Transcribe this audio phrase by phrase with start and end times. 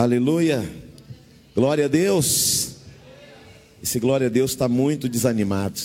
[0.00, 0.66] Aleluia.
[1.54, 2.76] Glória a Deus.
[3.82, 5.78] Esse glória a Deus está muito desanimado.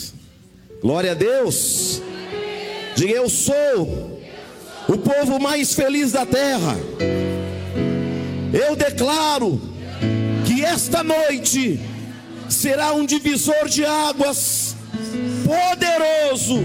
[0.81, 2.01] Glória a Deus.
[2.95, 4.21] Diga eu sou
[4.87, 6.77] o povo mais feliz da terra.
[8.53, 9.61] Eu declaro
[10.45, 11.77] que esta noite
[12.47, 14.77] será um divisor de águas
[15.43, 16.61] poderoso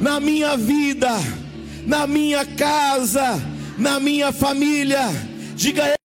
[0.00, 1.10] na minha vida,
[1.86, 3.38] na minha casa,
[3.76, 5.06] na minha família.
[5.54, 5.97] Diga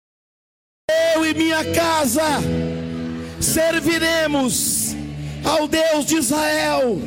[1.33, 2.23] minha casa
[3.39, 4.95] serviremos
[5.43, 7.01] ao Deus de Israel,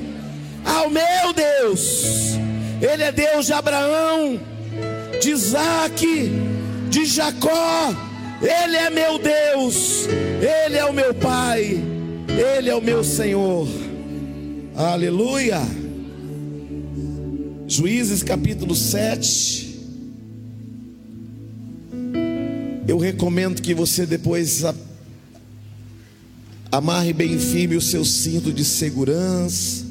[0.64, 2.37] ao meu Deus.
[2.80, 4.38] Ele é Deus de Abraão,
[5.20, 6.30] de Isaac,
[6.88, 7.95] de Jacó.
[8.42, 11.82] Ele é meu Deus, Ele é o meu Pai,
[12.29, 13.66] Ele é o meu Senhor.
[14.77, 15.60] Aleluia.
[17.66, 19.66] Juízes capítulo 7.
[22.88, 24.64] Eu recomendo que você depois
[26.70, 29.84] amarre bem firme o seu cinto de segurança.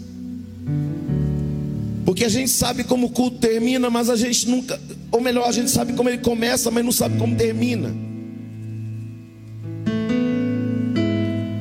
[2.05, 4.79] Porque a gente sabe como o culto termina, mas a gente nunca,
[5.11, 7.93] ou melhor, a gente sabe como ele começa, mas não sabe como termina.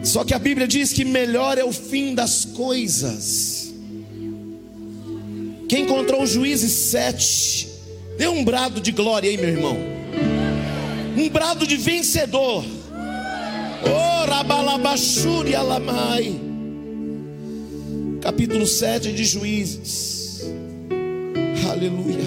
[0.05, 3.75] Só que a Bíblia diz que melhor é o fim das coisas.
[5.69, 7.69] Quem encontrou o juízes 7,
[8.19, 9.95] dê um brado de glória aí, meu irmão
[11.17, 12.65] um brado de vencedor.
[13.85, 16.41] Oh, Rabalabashuri Alamai.
[18.21, 20.43] Capítulo 7 de Juízes.
[21.71, 22.19] Aleluia.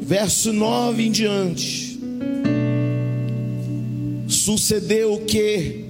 [0.00, 2.00] Verso 9 em diante.
[4.28, 5.84] Sucedeu que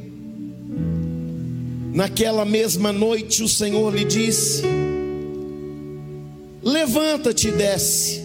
[1.92, 4.62] naquela mesma noite o Senhor lhe disse:
[6.62, 8.21] Levanta-te e desce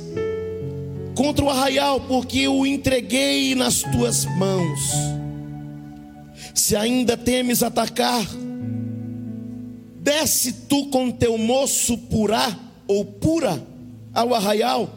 [1.18, 4.80] contra o arraial, porque o entreguei nas tuas mãos.
[6.54, 8.24] Se ainda temes atacar,
[10.00, 12.56] desce tu com teu moço purá
[12.88, 13.66] ou pura
[14.14, 14.94] ao arraial,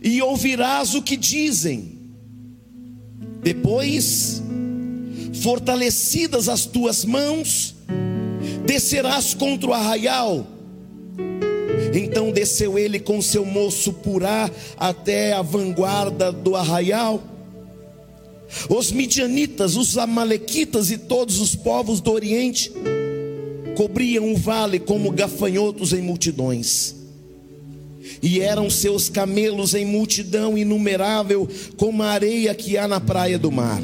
[0.00, 1.98] e ouvirás o que dizem.
[3.42, 4.40] Depois,
[5.42, 7.74] fortalecidas as tuas mãos,
[8.64, 10.46] descerás contra o arraial
[11.92, 17.22] então desceu ele com seu moço purá até a vanguarda do arraial.
[18.68, 22.72] Os midianitas, os amalequitas e todos os povos do Oriente
[23.76, 26.94] cobriam o vale como gafanhotos em multidões.
[28.22, 33.50] E eram seus camelos em multidão inumerável, como a areia que há na praia do
[33.50, 33.80] mar.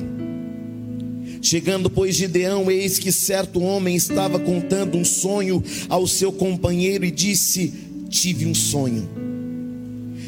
[1.40, 7.10] Chegando, pois, Gideão, eis que certo homem estava contando um sonho ao seu companheiro e
[7.10, 7.72] disse:
[8.20, 9.08] tive um sonho.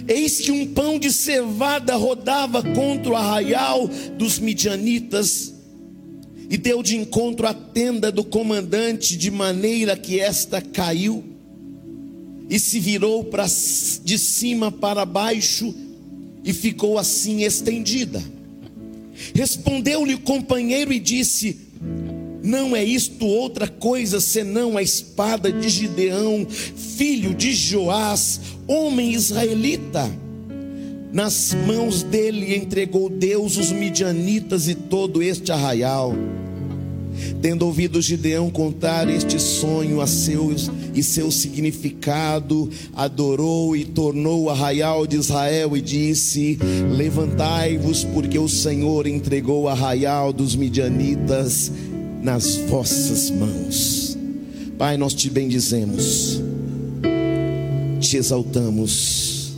[0.07, 5.55] Eis que um pão de cevada rodava contra o arraial dos midianitas
[6.51, 11.25] e deu de encontro à tenda do comandante, de maneira que esta caiu
[12.49, 15.75] e se virou para de cima para baixo
[16.43, 18.23] e ficou assim estendida.
[19.35, 21.68] Respondeu-lhe o companheiro e disse:
[22.49, 30.11] não é isto outra coisa senão a espada de Gideão, filho de Joás, homem israelita.
[31.13, 36.15] Nas mãos dele entregou Deus os midianitas e todo este arraial.
[37.43, 44.51] Tendo ouvido Gideão contar este sonho a seus e seu significado, adorou e tornou o
[44.51, 46.59] arraial de Israel e disse:
[46.97, 51.73] Levantai-vos, porque o Senhor entregou o arraial dos midianitas
[52.29, 54.19] nas vossas mãos.
[54.77, 56.43] Pai, nós te bendizemos,
[58.01, 59.55] te exaltamos,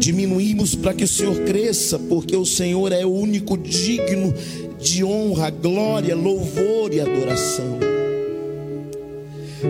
[0.00, 4.34] diminuímos para que o Senhor cresça, porque o Senhor é o único digno
[4.80, 7.78] de honra, glória, louvor e adoração.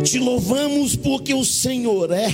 [0.02, 2.32] Te louvamos porque o Senhor é.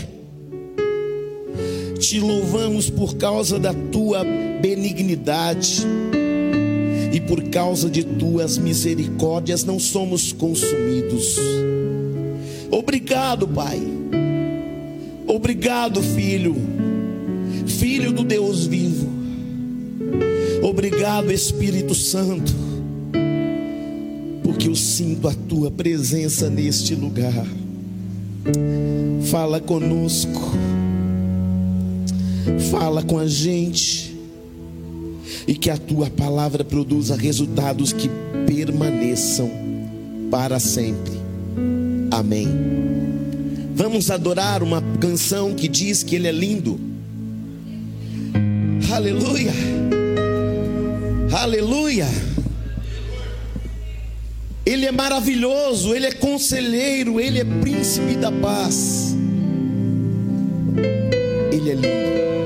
[1.99, 4.25] Te louvamos por causa da tua
[4.61, 5.85] benignidade
[7.13, 11.39] e por causa de tuas misericórdias não somos consumidos.
[12.71, 13.81] Obrigado, Pai.
[15.27, 16.57] Obrigado, Filho,
[17.67, 19.07] Filho do Deus vivo.
[20.63, 22.55] Obrigado, Espírito Santo,
[24.43, 27.47] porque eu sinto a tua presença neste lugar.
[29.31, 30.53] Fala conosco,
[32.71, 34.12] fala com a gente
[35.47, 38.11] e que a tua palavra produza resultados que
[38.47, 39.51] permaneçam
[40.31, 41.13] para sempre.
[42.11, 42.49] Amém.
[43.75, 46.79] Vamos adorar uma canção que diz que Ele é lindo.
[48.93, 49.53] Aleluia.
[51.33, 52.07] Aleluia.
[54.65, 59.17] Ele é maravilhoso, ele é conselheiro, ele é príncipe da paz.
[61.51, 62.42] Ele é lindo.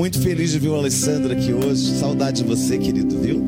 [0.00, 1.98] Muito feliz de ver o Alessandro aqui hoje.
[1.98, 3.44] Saudade de você, querido, viu?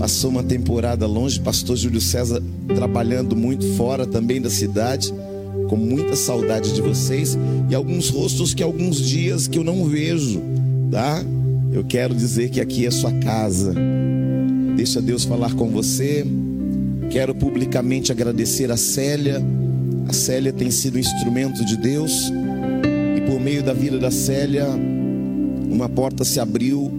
[0.00, 2.42] Passou uma temporada longe, pastor Júlio César
[2.74, 5.14] trabalhando muito fora também da cidade,
[5.68, 7.38] com muita saudade de vocês
[7.70, 10.42] e alguns rostos que alguns dias que eu não vejo,
[10.90, 11.24] tá?
[11.72, 13.74] Eu quero dizer que aqui é sua casa.
[14.74, 16.26] Deixa Deus falar com você.
[17.10, 19.40] Quero publicamente agradecer a Célia.
[20.08, 22.32] A Célia tem sido instrumento de Deus
[23.16, 24.66] e por meio da vida da Célia,
[25.76, 26.90] uma porta se abriu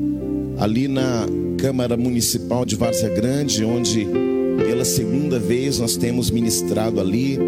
[0.59, 1.25] ali na
[1.57, 4.07] Câmara Municipal de Várzea Grande, onde
[4.55, 7.39] pela segunda vez nós temos ministrado ali.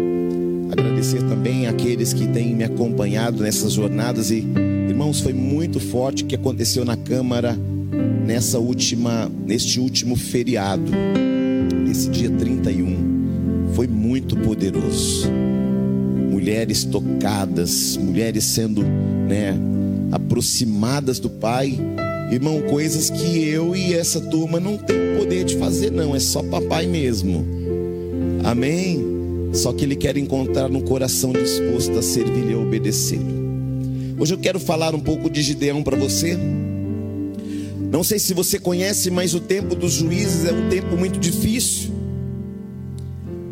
[0.72, 4.44] Agradecer também àqueles que têm me acompanhado nessas jornadas e
[4.88, 7.56] irmãos, foi muito forte o que aconteceu na Câmara
[8.26, 10.90] nessa última neste último feriado,
[11.86, 13.70] nesse dia 31.
[13.74, 15.30] Foi muito poderoso
[16.28, 19.54] mulheres tocadas, mulheres sendo, né,
[20.30, 21.76] aproximadas do Pai.
[22.30, 26.40] Irmão, coisas que eu e essa turma não tem poder de fazer, não, é só
[26.44, 27.44] papai mesmo.
[28.44, 29.04] Amém?
[29.52, 33.18] Só que Ele quer encontrar um coração disposto a servir e a obedecer.
[34.16, 36.38] Hoje eu quero falar um pouco de Gideão para você.
[37.90, 41.90] Não sei se você conhece, mas o tempo dos juízes é um tempo muito difícil.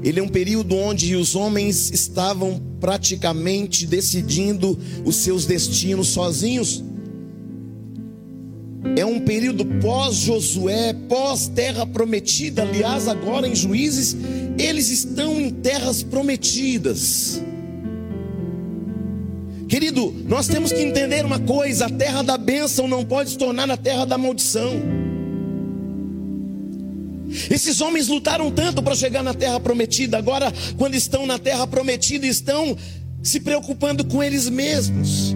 [0.05, 6.83] Ele é um período onde os homens estavam praticamente decidindo os seus destinos sozinhos.
[8.97, 12.63] É um período pós-Josué, pós-terra prometida.
[12.63, 14.17] Aliás, agora em Juízes,
[14.59, 17.43] eles estão em terras prometidas.
[19.69, 23.71] Querido, nós temos que entender uma coisa: a terra da bênção não pode se tornar
[23.71, 25.08] a terra da maldição.
[27.51, 32.27] Esses homens lutaram tanto para chegar na terra prometida, agora, quando estão na terra prometida,
[32.27, 32.77] estão
[33.23, 35.35] se preocupando com eles mesmos.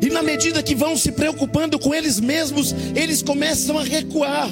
[0.00, 4.50] E na medida que vão se preocupando com eles mesmos, eles começam a recuar.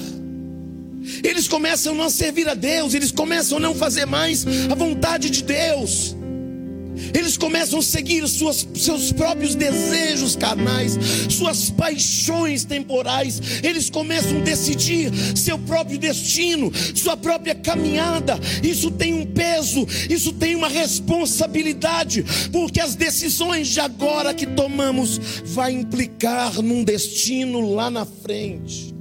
[1.23, 5.31] Eles começam a não servir a Deus, eles começam a não fazer mais a vontade
[5.31, 6.17] de Deus.
[7.15, 13.41] Eles começam a seguir suas, seus próprios desejos carnais, suas paixões temporais.
[13.63, 18.39] Eles começam a decidir seu próprio destino, sua própria caminhada.
[18.63, 25.21] Isso tem um peso, isso tem uma responsabilidade, porque as decisões de agora que tomamos
[25.45, 28.93] vai implicar num destino lá na frente.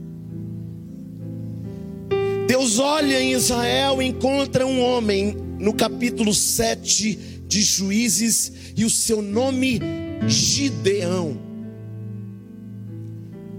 [2.47, 8.89] Deus olha em Israel e encontra um homem no capítulo 7 de juízes e o
[8.89, 9.81] seu nome
[10.25, 11.37] Gideão.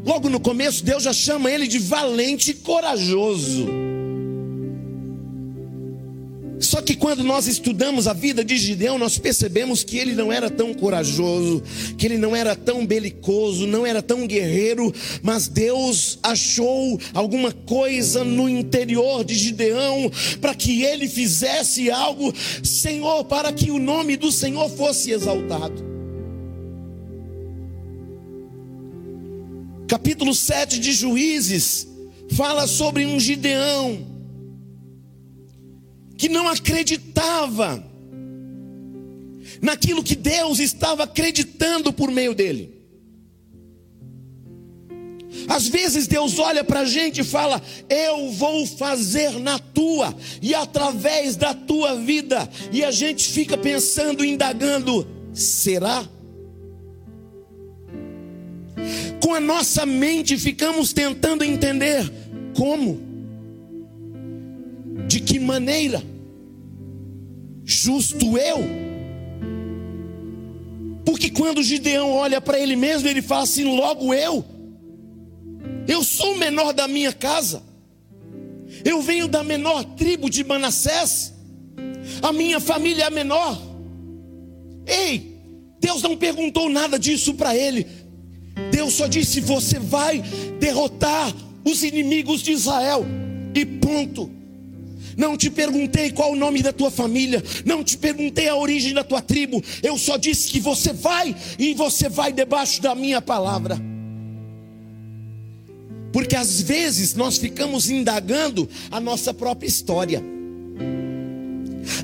[0.02, 3.68] Logo no começo, Deus já chama ele de valente e corajoso.
[6.62, 10.48] Só que quando nós estudamos a vida de Gideão, nós percebemos que ele não era
[10.48, 11.62] tão corajoso,
[11.98, 18.22] que ele não era tão belicoso, não era tão guerreiro, mas Deus achou alguma coisa
[18.22, 24.30] no interior de Gideão para que ele fizesse algo, Senhor, para que o nome do
[24.30, 25.90] Senhor fosse exaltado.
[29.88, 31.88] Capítulo 7 de Juízes
[32.30, 34.11] fala sobre um Gideão
[36.22, 37.84] que não acreditava
[39.60, 42.80] naquilo que Deus estava acreditando por meio dele.
[45.48, 50.54] Às vezes Deus olha para a gente e fala: Eu vou fazer na tua e
[50.54, 56.08] através da tua vida, e a gente fica pensando, indagando: será?
[59.20, 62.08] Com a nossa mente ficamos tentando entender
[62.54, 63.00] como,
[65.08, 66.11] de que maneira
[67.64, 68.82] justo eu?
[71.04, 74.44] Porque quando Gideão olha para ele mesmo, ele fala assim: logo eu,
[75.86, 77.62] eu sou o menor da minha casa,
[78.84, 81.32] eu venho da menor tribo de Manassés,
[82.22, 83.60] a minha família é a menor.
[84.86, 85.36] Ei,
[85.80, 87.86] Deus não perguntou nada disso para ele,
[88.70, 90.22] Deus só disse: você vai
[90.58, 91.32] derrotar
[91.64, 93.04] os inimigos de Israel,
[93.54, 94.41] e ponto.
[95.16, 99.04] Não te perguntei qual o nome da tua família, não te perguntei a origem da
[99.04, 103.78] tua tribo, eu só disse que você vai e você vai debaixo da minha palavra.
[106.12, 110.22] Porque às vezes nós ficamos indagando a nossa própria história.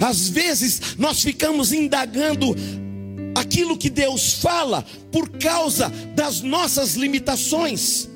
[0.00, 2.56] Às vezes nós ficamos indagando
[3.34, 8.08] aquilo que Deus fala por causa das nossas limitações,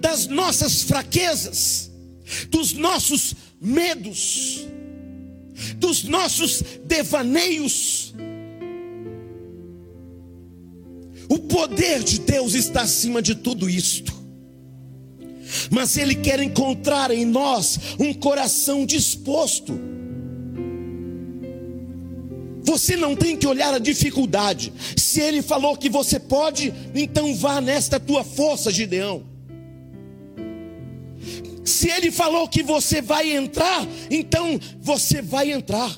[0.00, 1.90] das nossas fraquezas,
[2.48, 4.66] dos nossos medos,
[5.76, 8.14] dos nossos devaneios.
[11.28, 14.14] O poder de Deus está acima de tudo isto.
[15.70, 19.78] Mas Ele quer encontrar em nós um coração disposto.
[22.62, 24.72] Você não tem que olhar a dificuldade.
[24.96, 29.35] Se Ele falou que você pode, então vá nesta tua força, Gideão.
[31.66, 35.90] Se ele falou que você vai entrar, então você vai entrar.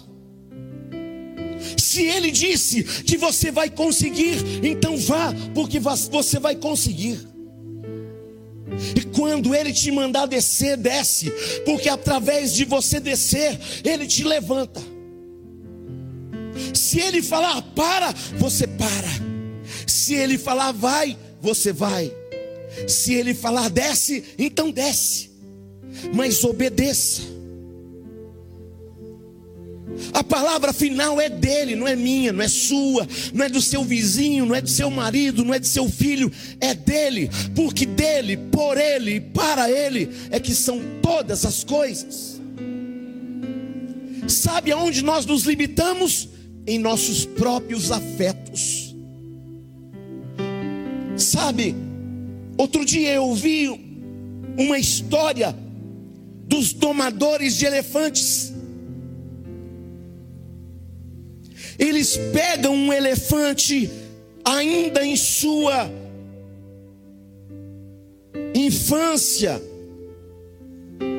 [1.77, 7.21] Se ele disse que você vai conseguir, então vá, porque você vai conseguir.
[8.97, 11.31] E quando ele te mandar descer, desce,
[11.67, 14.81] porque através de você descer, ele te levanta.
[16.73, 19.09] Se ele falar para, você para.
[19.87, 22.11] Se ele falar vai, você vai.
[22.87, 25.27] Se ele falar desce, então desce
[26.12, 27.38] mas obedeça.
[30.12, 33.83] A palavra final é dele, não é minha, não é sua, não é do seu
[33.83, 38.37] vizinho, não é do seu marido, não é do seu filho, é dele, porque dele,
[38.37, 42.40] por ele e para ele é que são todas as coisas.
[44.28, 46.28] Sabe aonde nós nos limitamos?
[46.67, 48.95] Em nossos próprios afetos.
[51.17, 51.75] Sabe,
[52.59, 53.69] outro dia eu ouvi
[54.59, 55.57] uma história
[56.49, 58.52] dos domadores de elefantes.
[61.78, 63.88] Eles pegam um elefante
[64.45, 65.88] ainda em sua
[68.55, 69.62] infância,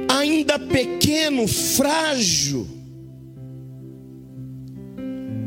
[0.09, 2.67] ainda pequeno, frágil,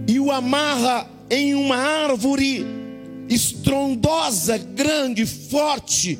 [0.08, 2.64] e o amarra em uma árvore
[3.28, 6.18] estrondosa, grande, forte.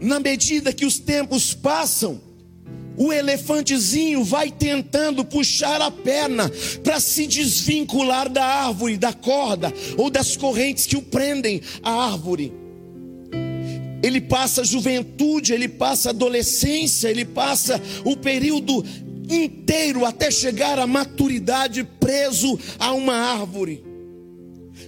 [0.00, 2.20] Na medida que os tempos passam,
[2.96, 6.50] o elefantezinho vai tentando puxar a perna
[6.82, 12.52] para se desvincular da árvore, da corda ou das correntes que o prendem à árvore.
[14.02, 18.84] Ele passa a juventude, ele passa a adolescência, ele passa o período
[19.28, 23.84] inteiro até chegar à maturidade preso a uma árvore,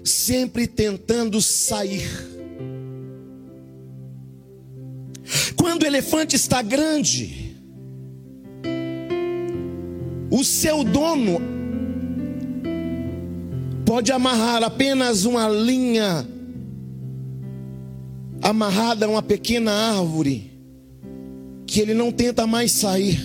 [0.05, 2.40] sempre tentando sair.
[5.71, 7.57] Quando o elefante está grande,
[10.29, 11.41] o seu dono
[13.87, 16.27] pode amarrar apenas uma linha
[18.43, 20.51] amarrada a uma pequena árvore,
[21.69, 23.21] que ele não tenta mais sair.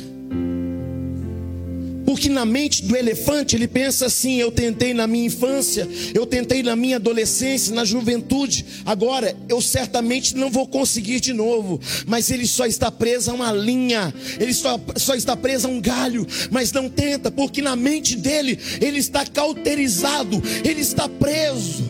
[2.05, 6.61] Porque na mente do elefante ele pensa assim: eu tentei na minha infância, eu tentei
[6.61, 11.79] na minha adolescência, na juventude, agora eu certamente não vou conseguir de novo.
[12.05, 15.81] Mas ele só está preso a uma linha, ele só, só está preso a um
[15.81, 21.89] galho, mas não tenta, porque na mente dele ele está cauterizado, ele está preso.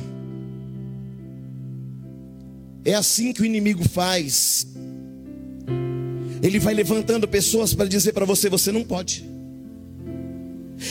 [2.86, 4.68] É assim que o inimigo faz.
[6.42, 9.35] Ele vai levantando pessoas para dizer para você: você não pode.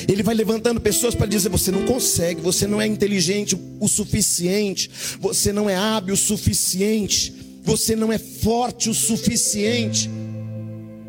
[0.09, 4.90] Ele vai levantando pessoas para dizer: você não consegue, você não é inteligente o suficiente,
[5.20, 10.11] você não é hábil o suficiente, você não é forte o suficiente.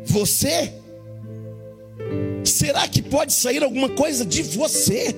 [0.04, 0.72] Você?
[2.44, 5.14] Será que pode sair alguma coisa de você?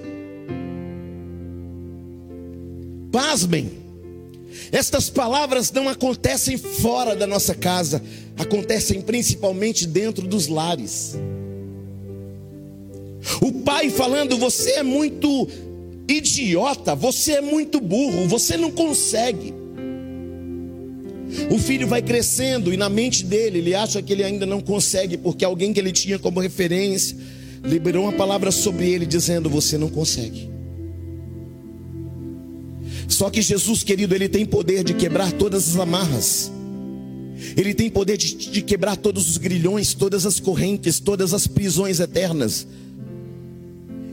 [3.13, 3.71] Pasmem,
[4.71, 8.03] estas palavras não acontecem fora da nossa casa,
[8.37, 11.17] acontecem principalmente dentro dos lares.
[13.41, 15.49] O pai falando: Você é muito
[16.09, 19.55] idiota, você é muito burro, você não consegue.
[21.51, 25.19] O filho vai crescendo e na mente dele ele acha que ele ainda não consegue,
[25.19, 27.17] porque alguém que ele tinha como referência
[27.63, 30.49] liberou uma palavra sobre ele dizendo: Você não consegue.
[33.09, 36.53] Só que Jesus, querido, ele tem poder de quebrar todas as amarras.
[37.57, 42.01] Ele tem poder de, de quebrar todos os grilhões, todas as correntes, todas as prisões
[42.01, 42.67] eternas.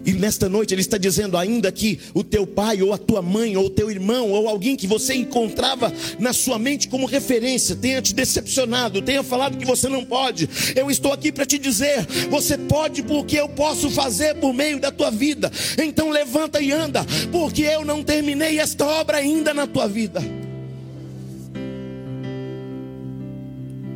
[0.06, 3.58] E nesta noite ele está dizendo ainda que o teu pai, ou a tua mãe,
[3.58, 8.02] ou o teu irmão, ou alguém que você encontrava na sua mente como referência, tenha
[8.02, 10.48] te decepcionado, tenha falado que você não pode.
[10.76, 14.92] Eu estou aqui para te dizer: você pode porque eu posso fazer por meio da
[14.92, 15.52] tua vida.
[15.78, 20.45] Então levanta e anda, porque eu não terminei esta obra ainda na tua vida.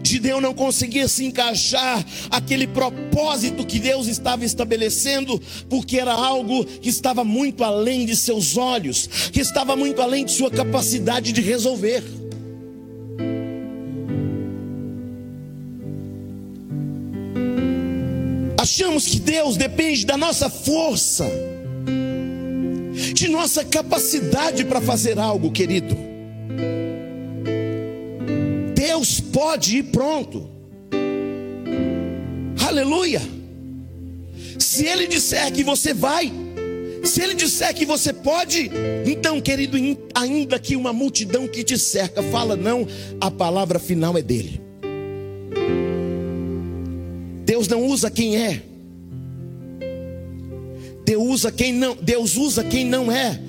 [0.10, 6.90] Gideão não conseguia se encaixar aquele propósito que Deus estava estabelecendo, porque era algo que
[6.90, 12.04] estava muito além de seus olhos, que estava muito além de sua capacidade de resolver.
[18.58, 21.30] Achamos que Deus depende da nossa força,
[23.14, 25.96] de nossa capacidade para fazer algo, querido.
[28.80, 30.50] Deus pode ir pronto.
[32.66, 33.22] Aleluia.
[34.58, 36.32] Se Ele disser que você vai,
[37.04, 38.72] se Ele disser que você pode,
[39.06, 39.78] então, querido,
[40.16, 42.88] ainda que uma multidão que te cerca fala não,
[43.20, 44.62] a palavra final é dele.
[47.44, 48.64] Deus não usa quem é.
[51.04, 53.42] Deus usa quem não, Deus usa quem não é.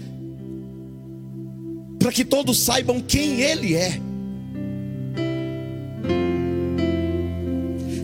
[2.01, 4.10] Para que todos saibam quem ele é.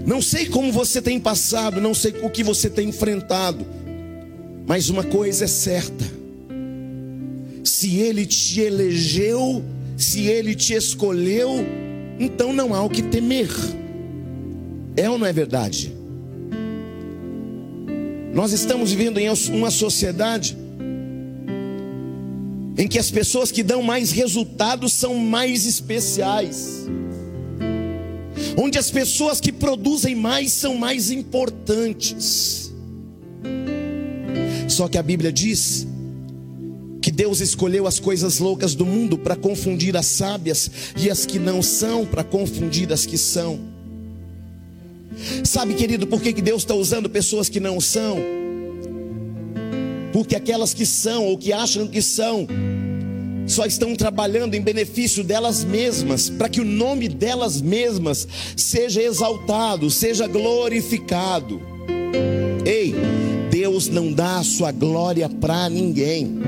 [0.07, 3.67] Não sei como você tem passado, não sei o que você tem enfrentado,
[4.65, 6.05] mas uma coisa é certa:
[7.65, 9.65] se Ele te elegeu,
[9.97, 11.67] se Ele te escolheu,
[12.21, 13.51] então não há o que temer.
[14.97, 15.93] É ou não é verdade?
[18.33, 20.57] Nós estamos vivendo em uma sociedade
[22.79, 26.87] em que as pessoas que dão mais resultados são mais especiais,
[28.57, 32.73] onde as pessoas que produzem mais são mais importantes.
[34.69, 35.87] Só que a Bíblia diz
[37.01, 41.39] que Deus escolheu as coisas loucas do mundo para confundir as sábias e as que
[41.39, 43.61] não são para confundir as que são.
[45.45, 48.19] Sabe, querido, por que, Deus está usando pessoas que não são?
[50.13, 52.47] Porque aquelas que são ou que acham que são,
[53.47, 59.91] só estão trabalhando em benefício delas mesmas, para que o nome delas mesmas seja exaltado,
[59.91, 61.61] seja glorificado.
[62.65, 62.95] Ei,
[63.51, 66.41] Deus não dá a sua glória para ninguém.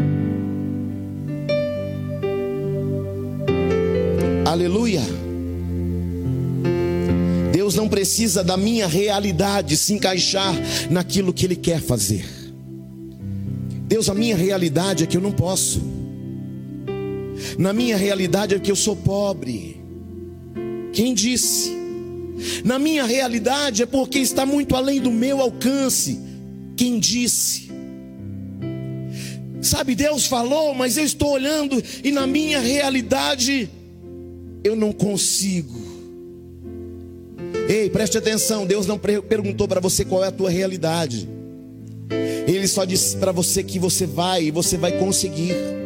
[4.44, 5.02] Aleluia.
[7.52, 10.54] Deus não precisa da minha realidade se encaixar
[10.90, 12.24] naquilo que Ele quer fazer.
[13.86, 15.97] Deus, a minha realidade é que eu não posso.
[17.58, 19.80] Na minha realidade é que eu sou pobre.
[20.92, 21.76] Quem disse?
[22.64, 26.20] Na minha realidade é porque está muito além do meu alcance.
[26.76, 27.68] Quem disse?
[29.60, 33.68] Sabe, Deus falou, mas eu estou olhando e na minha realidade
[34.62, 35.76] eu não consigo.
[37.68, 41.28] Ei, preste atenção, Deus não perguntou para você qual é a tua realidade.
[42.46, 45.77] Ele só disse para você que você vai e você vai conseguir.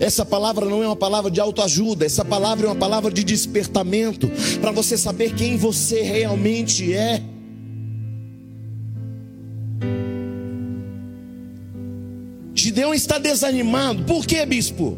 [0.00, 4.30] Essa palavra não é uma palavra de autoajuda, essa palavra é uma palavra de despertamento
[4.60, 7.22] para você saber quem você realmente é.
[12.54, 14.96] Gideão está desanimado, por que, bispo?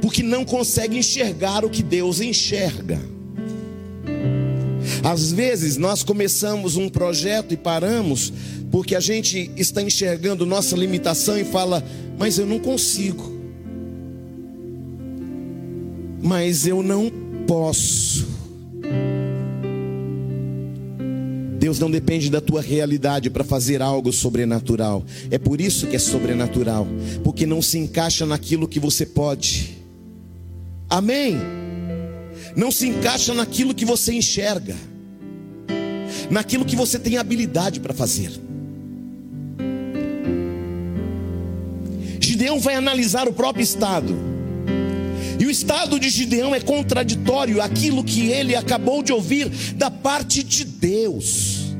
[0.00, 3.00] Porque não consegue enxergar o que Deus enxerga.
[5.02, 8.32] Às vezes nós começamos um projeto e paramos
[8.70, 11.84] porque a gente está enxergando nossa limitação e fala:
[12.18, 13.33] Mas eu não consigo.
[16.24, 17.12] Mas eu não
[17.46, 18.26] posso.
[21.58, 25.04] Deus não depende da tua realidade para fazer algo sobrenatural.
[25.30, 26.86] É por isso que é sobrenatural,
[27.22, 29.78] porque não se encaixa naquilo que você pode.
[30.88, 31.36] Amém.
[32.56, 34.74] Não se encaixa naquilo que você enxerga
[36.30, 38.32] naquilo que você tem habilidade para fazer.
[42.20, 44.33] Gideão vai analisar o próprio estado.
[45.44, 50.42] E o estado de Gideão é contraditório àquilo que ele acabou de ouvir da parte
[50.42, 51.76] de Deus.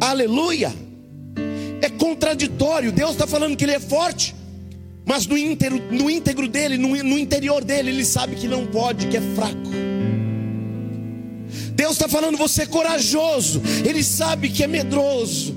[0.00, 0.74] Aleluia!
[1.80, 2.90] É contraditório.
[2.90, 4.34] Deus está falando que ele é forte,
[5.06, 9.06] mas no íntegro, no íntegro dele, no, no interior dele, ele sabe que não pode,
[9.06, 9.70] que é fraco.
[11.74, 15.54] Deus está falando, você é corajoso, Ele sabe que é medroso.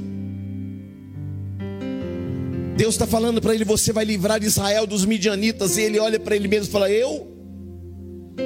[2.76, 6.36] Deus está falando para ele, você vai livrar Israel dos midianitas, e ele olha para
[6.36, 7.28] ele mesmo e fala: Eu?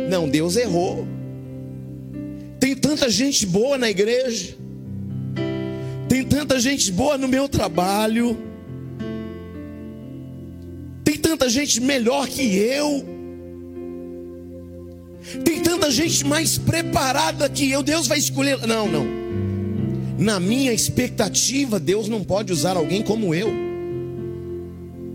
[0.10, 1.08] Não, Deus errou.
[2.60, 4.56] Tem tanta gente boa na igreja,
[6.10, 8.38] tem tanta gente boa no meu trabalho,
[11.04, 13.16] tem tanta gente melhor que eu.
[15.44, 18.60] Tem tanta gente mais preparada que eu, Deus vai escolher.
[18.68, 19.06] Não, não.
[20.20, 23.65] Na minha expectativa, Deus não pode usar alguém como eu.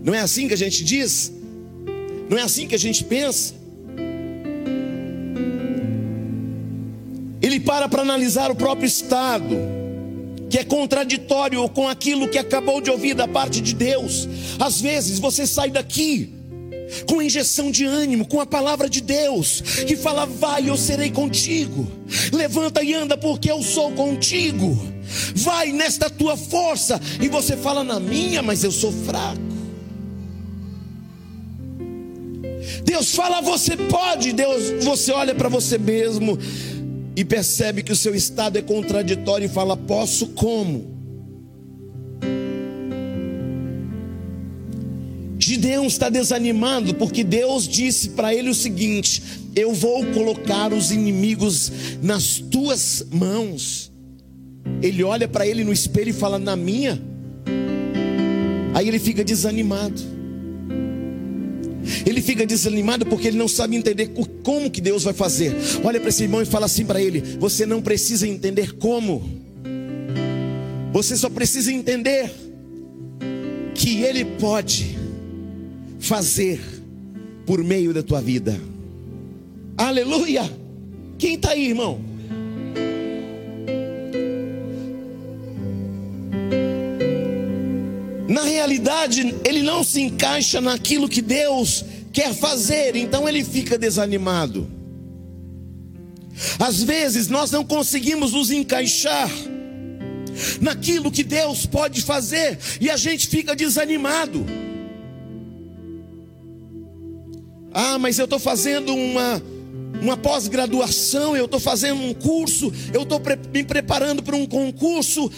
[0.03, 1.31] Não é assim que a gente diz?
[2.29, 3.53] Não é assim que a gente pensa?
[7.41, 9.57] Ele para para analisar o próprio estado,
[10.49, 14.27] que é contraditório com aquilo que acabou de ouvir da parte de Deus.
[14.59, 16.33] Às vezes você sai daqui
[17.07, 21.87] com injeção de ânimo, com a palavra de Deus, que fala: Vai, eu serei contigo.
[22.31, 24.77] Levanta e anda, porque eu sou contigo.
[25.35, 26.99] Vai nesta tua força.
[27.19, 29.50] E você fala: Na minha, mas eu sou fraco.
[32.83, 34.31] Deus fala: Você pode.
[34.33, 36.37] Deus, você olha para você mesmo
[37.15, 41.01] e percebe que o seu estado é contraditório e fala: Posso como?
[45.37, 49.21] Gideão está desanimado porque Deus disse para ele o seguinte:
[49.55, 53.91] Eu vou colocar os inimigos nas tuas mãos.
[54.81, 57.01] Ele olha para ele no espelho e fala: Na minha.
[58.73, 60.20] Aí ele fica desanimado.
[62.05, 64.11] Ele fica desanimado porque ele não sabe entender
[64.43, 65.53] como que Deus vai fazer.
[65.83, 69.41] Olha para esse irmão e fala assim para ele: Você não precisa entender como.
[70.91, 72.29] Você só precisa entender
[73.73, 74.97] que Ele pode
[75.99, 76.59] fazer
[77.45, 78.59] por meio da tua vida.
[79.77, 80.49] Aleluia!
[81.17, 82.01] Quem está aí, irmão?
[88.39, 94.69] Realidade, ele não se encaixa naquilo que Deus quer fazer, então ele fica desanimado.
[96.57, 99.29] Às vezes nós não conseguimos nos encaixar
[100.61, 104.45] naquilo que Deus pode fazer e a gente fica desanimado.
[107.73, 109.41] Ah, mas eu estou fazendo uma,
[110.01, 115.31] uma pós-graduação, eu estou fazendo um curso, eu estou pre me preparando para um concurso,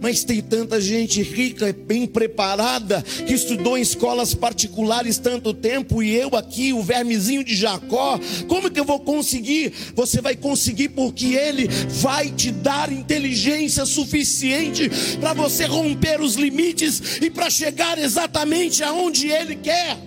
[0.00, 6.14] mas tem tanta gente rica, bem preparada, que estudou em escolas particulares tanto tempo, e
[6.14, 9.72] eu aqui, o vermezinho de Jacó, como que eu vou conseguir?
[9.94, 17.18] Você vai conseguir porque Ele vai te dar inteligência suficiente para você romper os limites
[17.20, 19.98] e para chegar exatamente aonde Ele quer.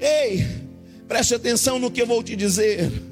[0.00, 0.46] Ei,
[1.06, 3.07] preste atenção no que eu vou te dizer.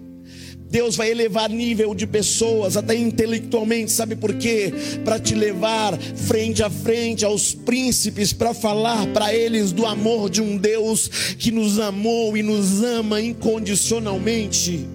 [0.70, 4.72] Deus vai elevar nível de pessoas, até intelectualmente, sabe por quê?
[5.04, 10.42] Para te levar frente a frente aos príncipes, para falar para eles do amor de
[10.42, 14.86] um Deus que nos amou e nos ama incondicionalmente.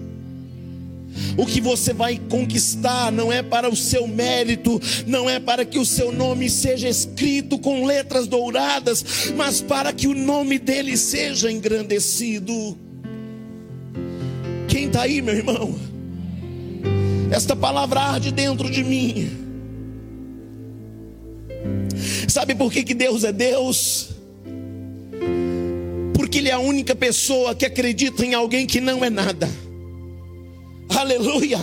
[1.36, 5.78] O que você vai conquistar não é para o seu mérito, não é para que
[5.78, 11.50] o seu nome seja escrito com letras douradas, mas para que o nome dele seja
[11.50, 12.76] engrandecido.
[14.72, 15.78] Quem está aí, meu irmão?
[17.30, 19.30] Esta palavra arde dentro de mim.
[22.26, 24.12] Sabe por que, que Deus é Deus?
[26.14, 29.46] Porque Ele é a única pessoa que acredita em alguém que não é nada.
[30.88, 31.58] Aleluia.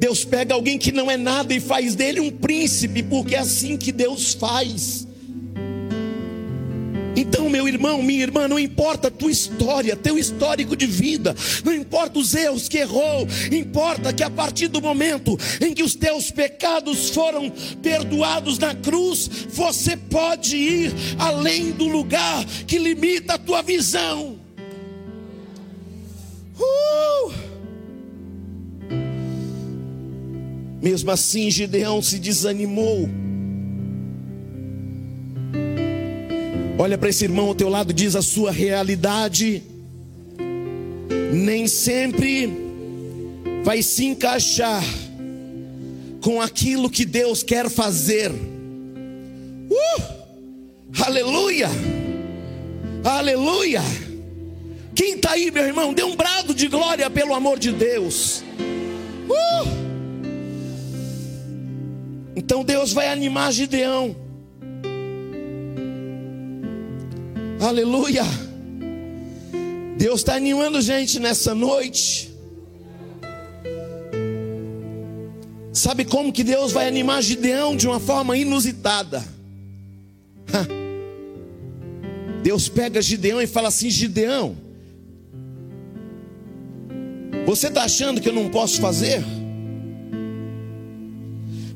[0.00, 3.76] Deus pega alguém que não é nada e faz dele um príncipe, porque é assim
[3.76, 5.06] que Deus faz.
[7.14, 11.74] Então, meu irmão, minha irmã, não importa a tua história, teu histórico de vida, não
[11.74, 16.30] importa os erros que errou, importa que a partir do momento em que os teus
[16.30, 17.50] pecados foram
[17.82, 24.40] perdoados na cruz, você pode ir além do lugar que limita a tua visão.
[26.58, 27.32] Uh!
[30.80, 33.08] Mesmo assim, Gideão se desanimou.
[36.78, 39.62] Olha para esse irmão ao teu lado, diz a sua realidade
[41.32, 42.52] nem sempre
[43.64, 44.84] vai se encaixar
[46.20, 48.30] com aquilo que Deus quer fazer.
[48.30, 50.02] Uh!
[51.04, 51.68] Aleluia!
[53.02, 53.80] Aleluia!
[54.94, 55.94] Quem está aí, meu irmão?
[55.94, 58.44] Dê um brado de glória pelo amor de Deus.
[59.28, 59.82] Uh!
[62.36, 64.14] Então Deus vai animar Gideão.
[67.62, 68.24] Aleluia.
[69.96, 72.28] Deus está animando gente nessa noite.
[75.72, 79.24] Sabe como que Deus vai animar Gideão de uma forma inusitada?
[82.42, 84.56] Deus pega Gideão e fala assim: Gideão,
[87.46, 89.22] você está achando que eu não posso fazer?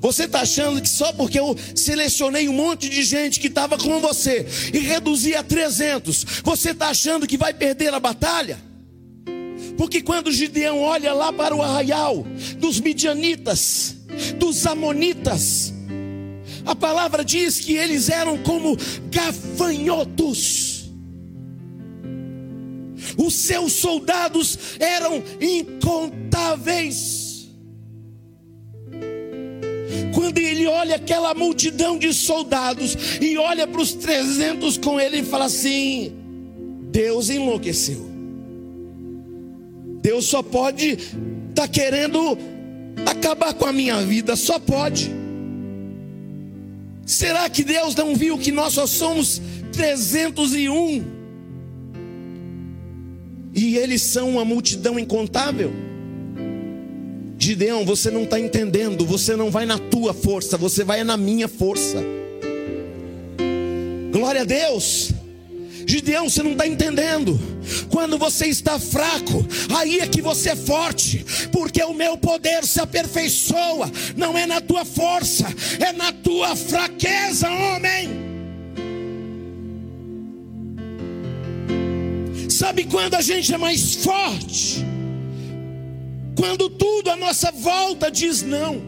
[0.01, 4.01] Você está achando que só porque eu selecionei um monte de gente que estava com
[4.01, 8.59] você e reduzi a 300, você está achando que vai perder a batalha?
[9.77, 12.27] Porque quando Gideão olha lá para o arraial
[12.59, 13.97] dos midianitas,
[14.39, 15.73] dos amonitas,
[16.65, 18.77] a palavra diz que eles eram como
[19.11, 20.91] gafanhotos.
[23.17, 27.26] Os seus soldados eram incontáveis.
[30.27, 35.25] Quando ele olha aquela multidão de soldados e olha para os 300 com ele e
[35.25, 36.13] fala assim:
[36.91, 38.11] Deus enlouqueceu.
[40.03, 41.15] Deus só pode estar
[41.55, 42.37] tá querendo
[43.07, 45.13] acabar com a minha vida, só pode.
[47.05, 49.41] Será que Deus não viu que nós só somos
[49.73, 51.05] 301?
[53.55, 55.73] E eles são uma multidão incontável?
[57.47, 61.47] Gideão, você não está entendendo, você não vai na tua força, você vai na minha
[61.47, 62.03] força.
[64.11, 65.13] Glória a Deus.
[65.87, 67.39] Gideão, você não está entendendo.
[67.89, 69.47] Quando você está fraco,
[69.79, 74.61] aí é que você é forte, porque o meu poder se aperfeiçoa, não é na
[74.61, 75.47] tua força,
[75.79, 78.11] é na tua fraqueza, homem.
[82.51, 84.96] Sabe quando a gente é mais forte?
[86.37, 88.81] Quando tudo à nossa volta diz não.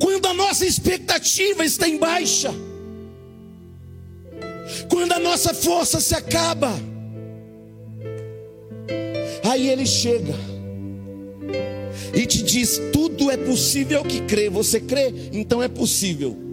[0.00, 2.52] Quando a nossa expectativa está em baixa.
[4.88, 6.72] Quando a nossa força se acaba.
[9.44, 10.34] Aí ele chega.
[12.14, 14.50] e te diz: tudo é possível que crê.
[14.50, 15.12] Você crê?
[15.32, 16.51] Então é possível.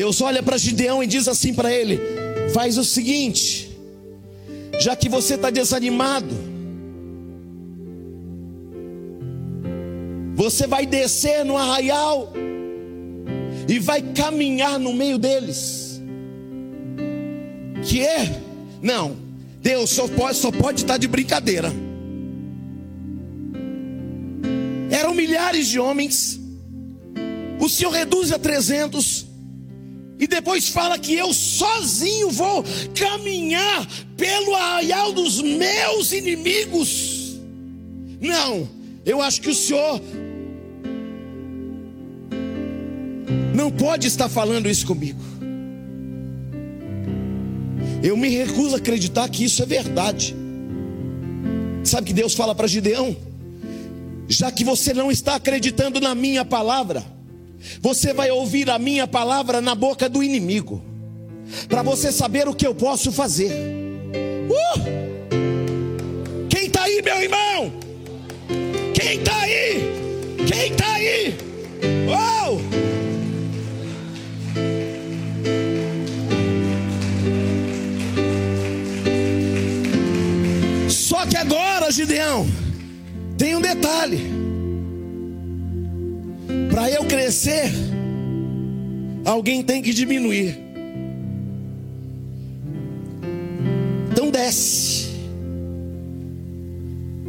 [0.00, 2.00] Deus olha para Gideão e diz assim para ele:
[2.54, 3.70] faz o seguinte,
[4.80, 6.34] já que você está desanimado,
[10.34, 12.32] você vai descer no arraial
[13.68, 16.00] e vai caminhar no meio deles.
[17.86, 18.40] Que é?
[18.80, 19.18] Não,
[19.60, 21.70] Deus só pode, só pode estar de brincadeira.
[24.90, 26.40] Eram milhares de homens,
[27.60, 29.28] o Senhor reduz a 300,
[30.20, 32.62] e depois fala que eu sozinho vou
[32.94, 37.38] caminhar pelo arraial dos meus inimigos.
[38.20, 38.68] Não,
[39.06, 39.98] eu acho que o Senhor
[43.54, 45.18] não pode estar falando isso comigo.
[48.02, 50.36] Eu me recuso a acreditar que isso é verdade.
[51.82, 53.16] Sabe que Deus fala para Gideão?
[54.28, 57.04] Já que você não está acreditando na minha palavra,
[57.80, 60.82] você vai ouvir a minha palavra na boca do inimigo,
[61.68, 63.52] para você saber o que eu posso fazer.
[64.48, 65.00] Uh!
[66.48, 67.72] Quem está aí, meu irmão?
[68.94, 69.90] Quem está aí?
[70.46, 71.36] Quem está aí?
[72.08, 72.60] Oh!
[80.90, 82.46] Só que agora, Gideão,
[83.36, 84.39] tem um detalhe.
[86.70, 87.72] Para eu crescer,
[89.24, 90.58] alguém tem que diminuir.
[94.10, 95.08] Então desce.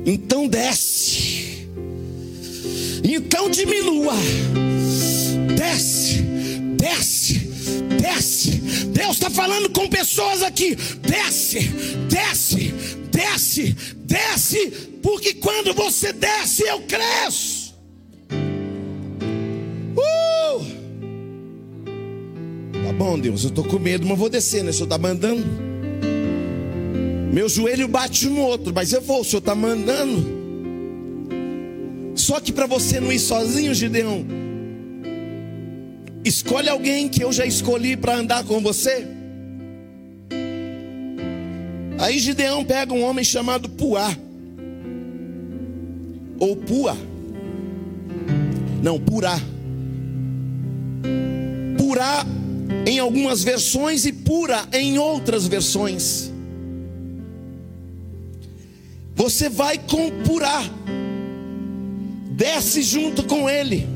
[0.05, 1.67] Então desce.
[3.03, 4.13] Então diminua.
[5.57, 6.21] Desce.
[6.77, 7.39] Desce.
[7.99, 8.51] Desce.
[8.87, 10.75] Deus está falando com pessoas aqui.
[10.75, 11.59] Desce.
[12.09, 12.71] Desce
[13.11, 17.60] desce, desce, porque quando você desce, eu cresço.
[23.01, 24.69] Bom, Deus, eu estou com medo, mas vou descer, né?
[24.69, 25.43] O senhor está mandando.
[27.33, 30.23] Meu joelho bate no outro, mas eu vou, o senhor está mandando.
[32.13, 34.23] Só que para você não ir sozinho, Gideão,
[36.23, 39.07] escolhe alguém que eu já escolhi para andar com você.
[41.97, 44.15] Aí Gideão pega um homem chamado Puá.
[46.37, 46.95] Ou Pua.
[48.83, 49.39] Não, Purá.
[51.79, 52.25] Purá
[52.85, 56.31] em algumas versões e Pura em outras versões.
[59.15, 60.63] Você vai com Purá.
[62.31, 63.87] Desce junto com ele.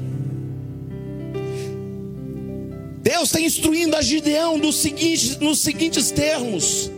[3.01, 6.91] Deus está instruindo a Gideão nos seguintes, nos seguintes termos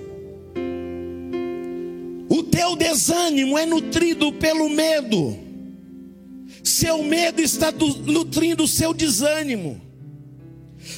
[2.58, 5.38] teu desânimo é nutrido pelo medo.
[6.64, 9.80] Seu medo está nutrindo o seu desânimo.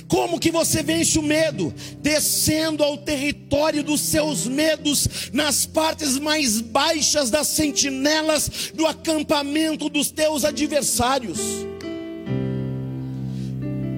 [0.08, 1.74] Como que você vence o medo?
[2.02, 10.12] Descendo ao território dos seus medos, nas partes mais baixas das sentinelas do acampamento dos
[10.12, 11.40] teus adversários.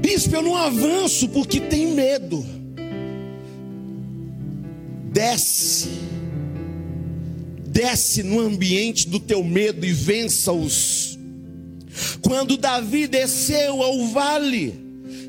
[0.02, 2.46] Bispo, eu não avanço porque tem medo.
[5.12, 6.12] Desce
[7.72, 11.18] desce no ambiente do teu medo e vença-os.
[12.22, 14.81] Quando Davi desceu ao vale,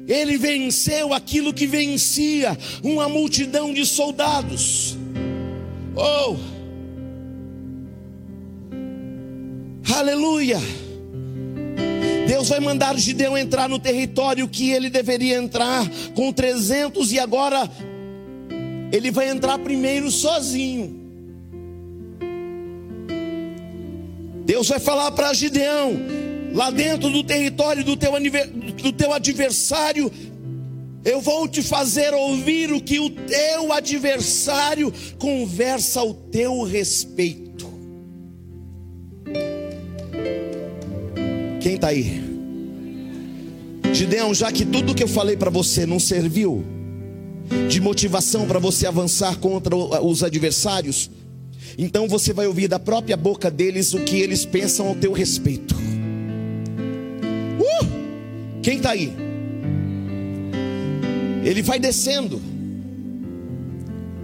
[0.07, 4.97] ele venceu aquilo que vencia uma multidão de soldados.
[5.95, 6.37] Oh!
[9.95, 10.59] Aleluia!
[12.27, 17.71] Deus vai mandar Gideão entrar no território que ele deveria entrar com 300 e agora
[18.91, 21.01] ele vai entrar primeiro sozinho.
[24.45, 25.95] Deus vai falar para Gideão,
[26.53, 28.13] lá dentro do território do teu,
[28.83, 30.11] do teu adversário,
[31.05, 37.67] eu vou te fazer ouvir o que o teu adversário conversa ao teu respeito.
[41.61, 42.23] Quem está aí?
[43.93, 46.65] Gideão, já que tudo que eu falei para você não serviu
[47.69, 51.11] de motivação para você avançar contra os adversários,
[51.77, 55.75] então você vai ouvir da própria boca deles o que eles pensam ao teu respeito.
[58.63, 59.13] Quem está aí?
[61.45, 62.41] Ele vai descendo.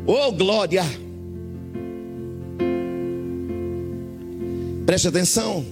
[0.07, 0.85] Oh, glória!
[4.87, 5.65] Preste atenção.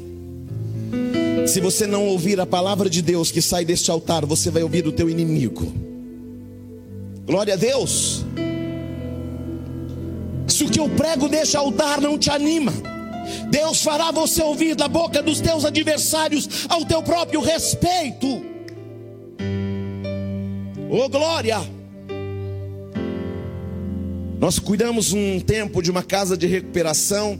[1.47, 4.87] Se você não ouvir a palavra de Deus que sai deste altar, você vai ouvir
[4.87, 5.73] o teu inimigo.
[7.25, 8.25] Glória a Deus.
[10.49, 12.73] Se o que eu prego deixa altar não te anima,
[13.49, 18.56] Deus fará você ouvir da boca dos teus adversários ao teu próprio respeito.
[20.89, 21.59] Oh glória!
[24.39, 27.37] Nós cuidamos um tempo de uma casa de recuperação.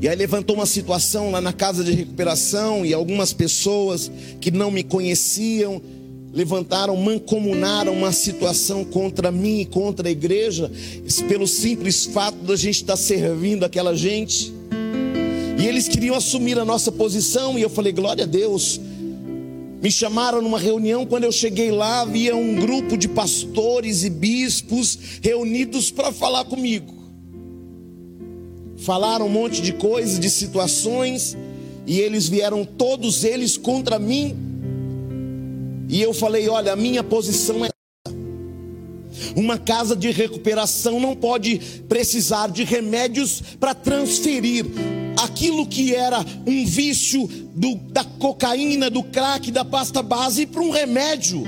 [0.00, 4.72] E aí levantou uma situação lá na casa de recuperação e algumas pessoas que não
[4.72, 5.80] me conheciam
[6.32, 10.70] levantaram, mancomunaram uma situação contra mim e contra a igreja,
[11.28, 14.52] pelo simples fato da gente estar servindo aquela gente.
[15.58, 18.80] E eles queriam assumir a nossa posição, e eu falei: glória a Deus.
[19.80, 24.98] Me chamaram numa reunião, quando eu cheguei lá, havia um grupo de pastores e bispos
[25.22, 26.94] reunidos para falar comigo.
[28.76, 31.36] Falaram um monte de coisas, de situações,
[31.86, 34.50] e eles vieram todos eles contra mim
[35.90, 37.70] e eu falei: olha, a minha posição é.
[39.34, 41.58] Uma casa de recuperação não pode
[41.88, 44.64] precisar de remédios para transferir
[45.24, 50.70] aquilo que era um vício do, da cocaína, do crack, da pasta base para um
[50.70, 51.44] remédio.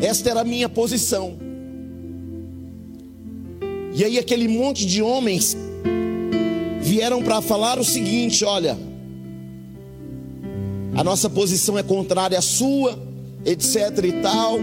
[0.00, 1.38] Esta era a minha posição.
[3.94, 5.56] E aí aquele monte de homens
[6.80, 8.78] vieram para falar o seguinte: olha,
[10.94, 13.14] a nossa posição é contrária à sua
[13.44, 14.58] etc e tal.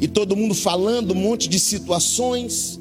[0.00, 2.80] E todo mundo falando um monte de situações.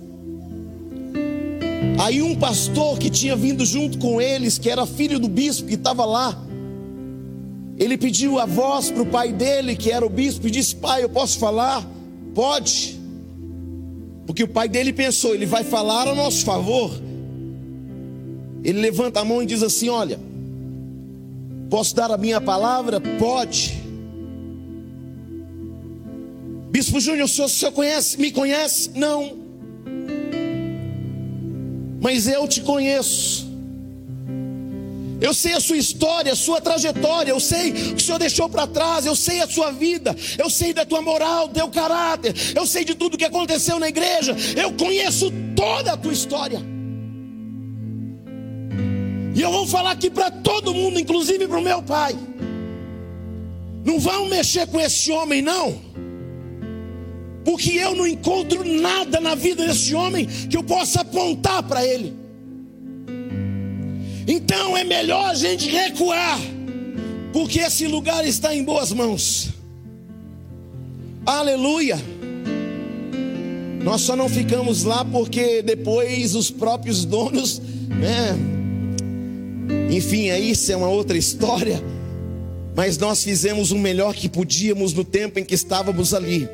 [1.99, 5.75] Aí um pastor que tinha vindo junto com eles, que era filho do bispo que
[5.75, 6.37] estava lá,
[7.77, 11.03] ele pediu a voz para o pai dele, que era o bispo, e disse: Pai,
[11.03, 11.85] eu posso falar?
[12.33, 12.99] Pode.
[14.25, 16.91] Porque o pai dele pensou: ele vai falar a nosso favor.
[18.63, 20.19] Ele levanta a mão e diz assim: Olha,
[21.73, 23.01] Posso dar a minha palavra?
[23.01, 23.81] Pode.
[26.69, 28.91] Bispo Júnior, o senhor, o senhor conhece, me conhece?
[28.93, 29.42] Não.
[32.03, 33.49] Mas eu te conheço.
[35.21, 38.49] Eu sei a sua história, a sua trajetória, eu sei o que o Senhor deixou
[38.49, 42.35] para trás, eu sei a sua vida, eu sei da tua moral, do teu caráter,
[42.53, 46.61] eu sei de tudo que aconteceu na igreja, eu conheço toda a tua história.
[49.33, 52.17] E eu vou falar aqui para todo mundo, inclusive para o meu pai.
[53.85, 55.92] Não vão mexer com esse homem, não.
[57.43, 62.13] Porque eu não encontro nada na vida desse homem que eu possa apontar para ele.
[64.27, 66.39] Então é melhor a gente recuar,
[67.33, 69.49] porque esse lugar está em boas mãos.
[71.25, 71.97] Aleluia.
[73.83, 78.33] Nós só não ficamos lá porque depois os próprios donos, né,
[79.91, 81.83] enfim, aí isso é uma outra história.
[82.75, 86.49] Mas nós fizemos o melhor que podíamos no tempo em que estávamos ali.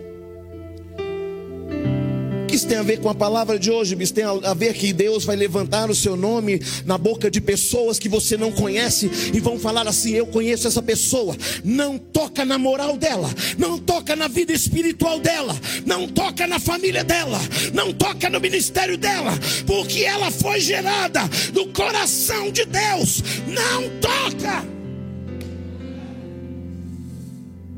[2.59, 3.95] Isso tem a ver com a palavra de hoje?
[3.97, 7.97] Isso tem a ver que Deus vai levantar o seu nome na boca de pessoas
[7.97, 11.37] que você não conhece e vão falar assim: Eu conheço essa pessoa.
[11.63, 17.01] Não toca na moral dela, não toca na vida espiritual dela, não toca na família
[17.01, 17.39] dela,
[17.73, 19.31] não toca no ministério dela,
[19.65, 21.21] porque ela foi gerada
[21.53, 23.23] do coração de Deus.
[23.47, 24.65] Não toca.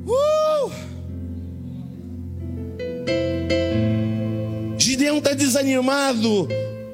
[0.08, 0.92] Uh!
[5.02, 6.47] Gideão está desanimado,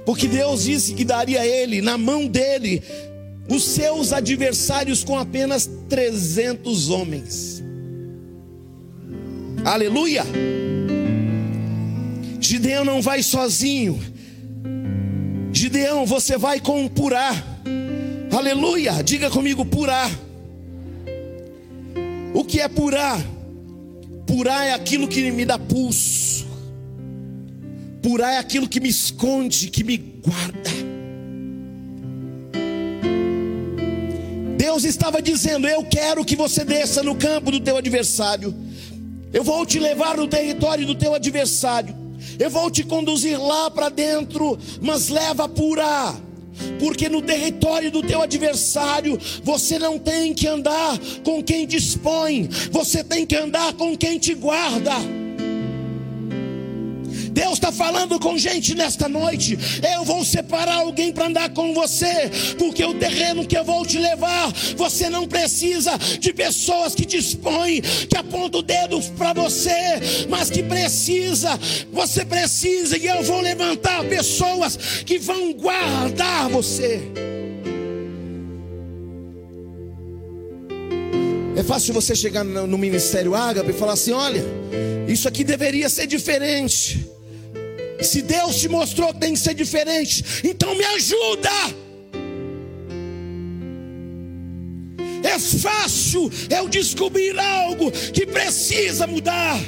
[0.06, 2.82] porque Deus disse que daria a ele, na mão dele,
[3.50, 7.62] os seus adversários com apenas 300 homens.
[9.66, 10.24] Aleluia!
[12.40, 14.00] Gideão não vai sozinho.
[15.52, 17.32] Gideão, você vai com Purá.
[18.32, 19.04] Aleluia!
[19.04, 20.10] Diga comigo, Purá.
[22.34, 23.20] O que é Purá?
[24.26, 26.47] Purá é aquilo que me dá pulso.
[28.02, 30.72] Purá é aquilo que me esconde, que me guarda.
[34.58, 38.54] Deus estava dizendo: Eu quero que você desça no campo do teu adversário.
[39.34, 41.96] Eu vou te levar no território do teu adversário.
[42.40, 46.16] Eu vou te conduzir lá para dentro, mas leva pura.
[46.80, 53.04] Porque no território do teu adversário, você não tem que andar com quem dispõe, você
[53.04, 54.94] tem que andar com quem te guarda.
[57.68, 59.60] Está falando com gente nesta noite.
[59.94, 63.98] Eu vou separar alguém para andar com você, porque o terreno que eu vou te
[63.98, 70.00] levar, você não precisa de pessoas que dispõem, que apontam o dedo para você,
[70.30, 71.60] mas que precisa,
[71.92, 77.02] você precisa, e eu vou levantar pessoas que vão guardar você.
[81.54, 84.42] É fácil você chegar no ministério Ágape e falar assim: olha,
[85.06, 87.17] isso aqui deveria ser diferente.
[88.02, 91.50] Se Deus te mostrou que tem que ser diferente, então me ajuda.
[95.24, 99.60] É fácil eu descobrir algo que precisa mudar.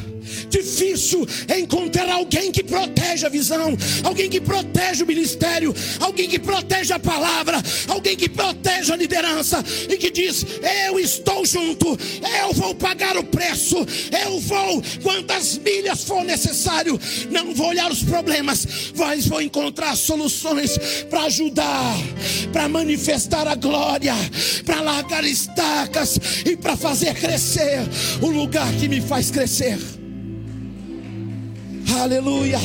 [0.50, 6.40] Difícil é encontrar alguém que protege a visão, alguém que protege o ministério, alguém que
[6.40, 10.46] protege a palavra, alguém que protege a liderança e que diz:
[10.88, 11.98] Eu estou junto,
[12.42, 13.78] eu vou pagar o preço,
[14.24, 17.00] eu vou, quantas milhas for necessário,
[17.30, 20.78] não vou olhar os problemas, mas vou encontrar soluções
[21.10, 21.96] para ajudar,
[22.52, 24.16] para manifestar a glória,
[24.66, 27.80] para largar estacas e para fazer crescer
[28.22, 29.99] o lugar que me faz crescer.
[31.98, 32.60] Aleluia.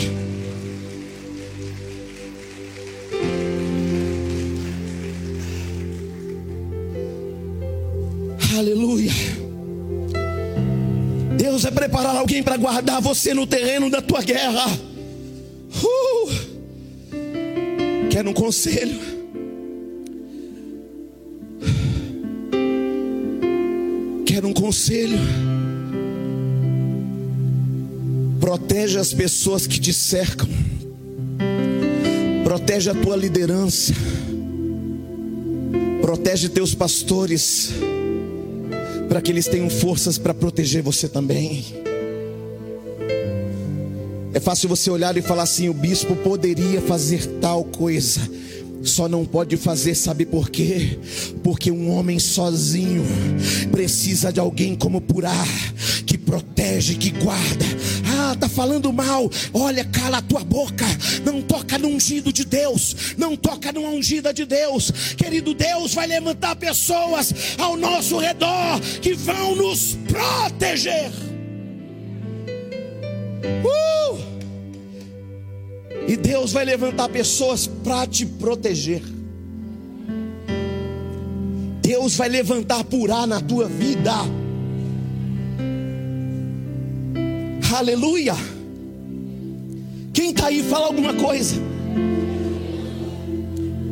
[8.56, 9.12] Aleluia.
[11.36, 14.66] Deus vai preparar alguém para guardar você no terreno da tua guerra.
[15.82, 16.14] Uh!
[18.26, 18.98] Um conselho?
[24.24, 25.18] Quer um conselho?
[28.44, 30.46] Protege as pessoas que te cercam.
[32.44, 33.94] Protege a tua liderança.
[36.02, 37.70] Protege teus pastores.
[39.08, 41.64] Para que eles tenham forças para proteger você também.
[44.34, 48.20] É fácil você olhar e falar assim: o bispo poderia fazer tal coisa.
[48.82, 50.98] Só não pode fazer, sabe por quê?
[51.42, 53.06] Porque um homem sozinho
[53.70, 55.46] precisa de alguém como Purá,
[56.04, 57.64] que protege, que guarda.
[58.34, 59.30] Ah, tá falando mal.
[59.52, 60.84] Olha, cala a tua boca.
[61.24, 63.14] Não toca no ungido de Deus.
[63.16, 64.90] Não toca no ungida de Deus.
[65.16, 71.12] Querido Deus vai levantar pessoas ao nosso redor que vão nos proteger.
[73.64, 74.18] Uh!
[76.08, 79.02] E Deus vai levantar pessoas para te proteger.
[81.80, 84.12] Deus vai levantar purá na tua vida.
[87.74, 88.36] Aleluia.
[90.12, 91.56] Quem está aí, fala alguma coisa.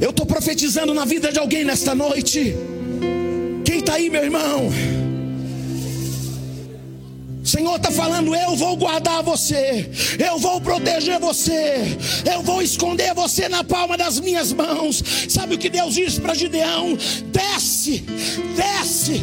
[0.00, 2.54] Eu estou profetizando na vida de alguém nesta noite.
[3.64, 4.70] Quem está aí, meu irmão?
[7.42, 11.98] Senhor está falando: eu vou guardar você, eu vou proteger você,
[12.32, 15.02] eu vou esconder você na palma das minhas mãos.
[15.28, 16.96] Sabe o que Deus disse para Gideão?
[17.32, 18.04] Desce,
[18.56, 19.22] desce,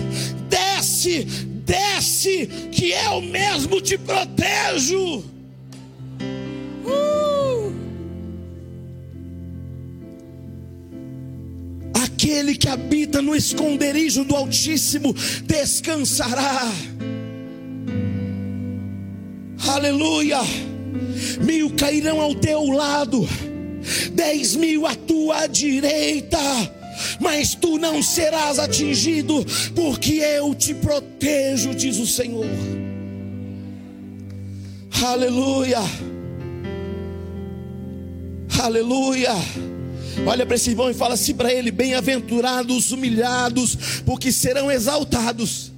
[0.50, 5.24] desce, desce, que eu mesmo te protejo.
[6.84, 7.72] Uh!
[11.94, 15.14] Aquele que habita no esconderijo do Altíssimo
[15.46, 16.72] descansará.
[19.68, 20.40] Aleluia.
[21.46, 23.28] Mil cairão ao teu lado,
[24.14, 26.40] dez mil à tua direita,
[27.20, 29.46] mas tu não serás atingido,
[29.76, 32.46] porque eu te protejo, diz o Senhor.
[35.04, 35.80] Aleluia.
[38.62, 39.32] Aleluia.
[40.26, 45.72] Olha para esse irmão e fala assim para ele: Bem-aventurados humilhados, porque serão exaltados.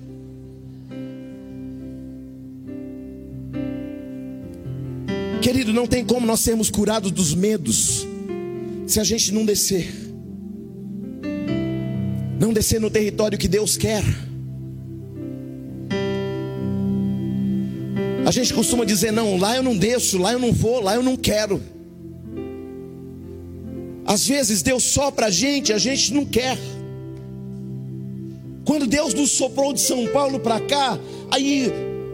[5.41, 8.07] Querido, não tem como nós sermos curados dos medos
[8.85, 10.10] se a gente não descer.
[12.41, 14.03] Não descer no território que Deus quer.
[18.25, 21.03] A gente costuma dizer: não, lá eu não desço, lá eu não vou, lá eu
[21.03, 21.61] não quero.
[24.07, 26.57] Às vezes Deus sopra a gente, a gente não quer.
[28.65, 30.97] Quando Deus nos soprou de São Paulo para cá,
[31.29, 31.71] aí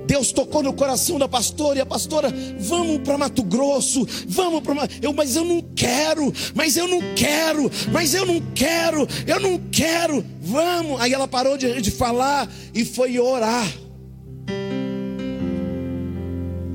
[0.07, 4.87] Deus tocou no coração da pastora e a pastora, vamos para Mato Grosso, vamos para
[5.01, 9.59] eu, mas eu não quero, mas eu não quero, mas eu não quero, eu não
[9.69, 11.01] quero, vamos.
[11.01, 13.67] Aí ela parou de, de falar e foi orar.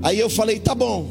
[0.02, 1.08] Aí eu falei, tá bom.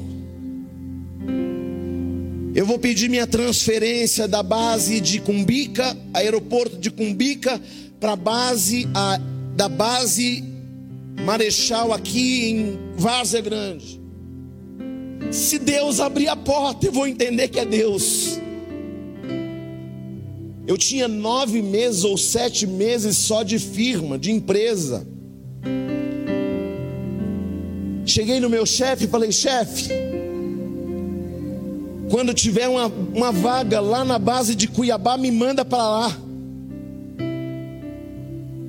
[2.53, 7.59] Eu vou pedir minha transferência da base de Cumbica, aeroporto de Cumbica,
[7.99, 9.19] para base a,
[9.55, 10.50] da base
[11.25, 14.01] Marechal aqui em Várzea Grande.
[15.31, 18.39] Se Deus abrir a porta, eu vou entender que é Deus.
[20.67, 25.07] Eu tinha nove meses ou sete meses só de firma, de empresa.
[28.05, 29.89] Cheguei no meu chefe e falei: chefe,
[32.09, 36.17] quando tiver uma, uma vaga lá na base de Cuiabá, me manda para lá.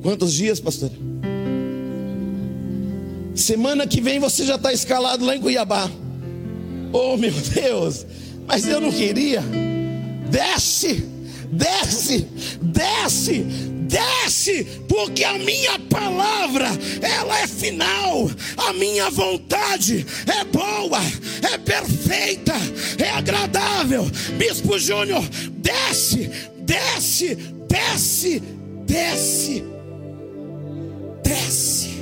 [0.03, 0.91] Quantos dias, pastor?
[3.35, 5.91] Semana que vem você já está escalado lá em Cuiabá.
[6.93, 8.07] Oh meu Deus,
[8.47, 9.43] mas eu não queria.
[10.31, 11.07] Desce,
[11.51, 12.27] desce,
[12.61, 13.39] desce,
[13.89, 16.69] desce, porque a minha palavra,
[17.01, 21.01] ela é final, a minha vontade é boa,
[21.51, 22.55] é perfeita,
[22.99, 24.05] é agradável.
[24.39, 25.23] Bispo Júnior,
[25.53, 27.35] desce, desce,
[27.69, 28.43] desce,
[28.87, 29.65] desce,
[31.23, 31.93] desce.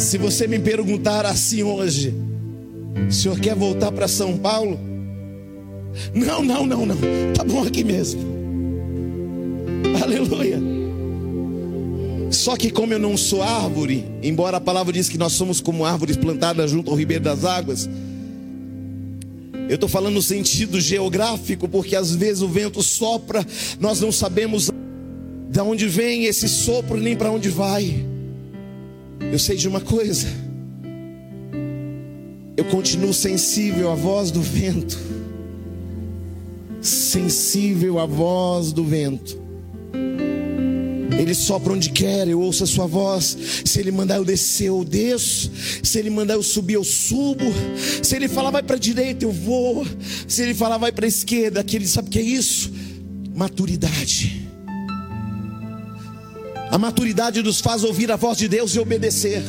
[0.00, 2.14] Se você me perguntar assim hoje,
[3.06, 4.80] o senhor quer voltar para São Paulo?
[6.14, 6.96] Não, não, não, não.
[7.34, 8.20] Tá bom aqui mesmo.
[10.02, 10.58] Aleluia.
[12.30, 15.84] Só que como eu não sou árvore, embora a palavra diz que nós somos como
[15.84, 17.88] árvores plantadas junto ao ribeiro das águas,
[19.68, 23.46] eu estou falando no sentido geográfico, porque às vezes o vento sopra,
[23.78, 24.70] nós não sabemos
[25.50, 28.09] de onde vem esse sopro nem para onde vai.
[29.32, 30.26] Eu sei de uma coisa.
[32.56, 34.98] Eu continuo sensível à voz do vento.
[36.80, 39.38] Sensível à voz do vento.
[41.16, 43.36] Ele sopra onde quer, eu ouço a sua voz.
[43.64, 45.50] Se ele mandar eu descer, eu desço.
[45.82, 47.44] Se ele mandar eu subir, eu subo.
[48.02, 49.86] Se ele falar vai para a direita, eu vou.
[50.26, 52.72] Se ele falar vai para a esquerda, aquele sabe o que é isso?
[53.34, 54.39] Maturidade.
[56.70, 59.42] A maturidade nos faz ouvir a voz de Deus e obedecer.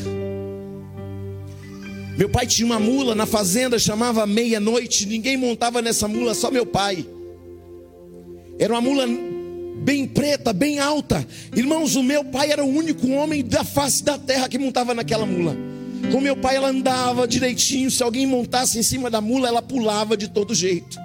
[2.17, 5.05] Meu pai tinha uma mula na fazenda, chamava meia-noite.
[5.05, 7.05] Ninguém montava nessa mula, só meu pai.
[8.59, 9.05] Era uma mula
[9.77, 11.25] bem preta, bem alta.
[11.55, 15.25] Irmãos, o meu pai era o único homem da face da terra que montava naquela
[15.25, 15.55] mula.
[16.11, 17.91] Com meu pai, ela andava direitinho.
[17.91, 20.97] Se alguém montasse em cima da mula, ela pulava de todo jeito.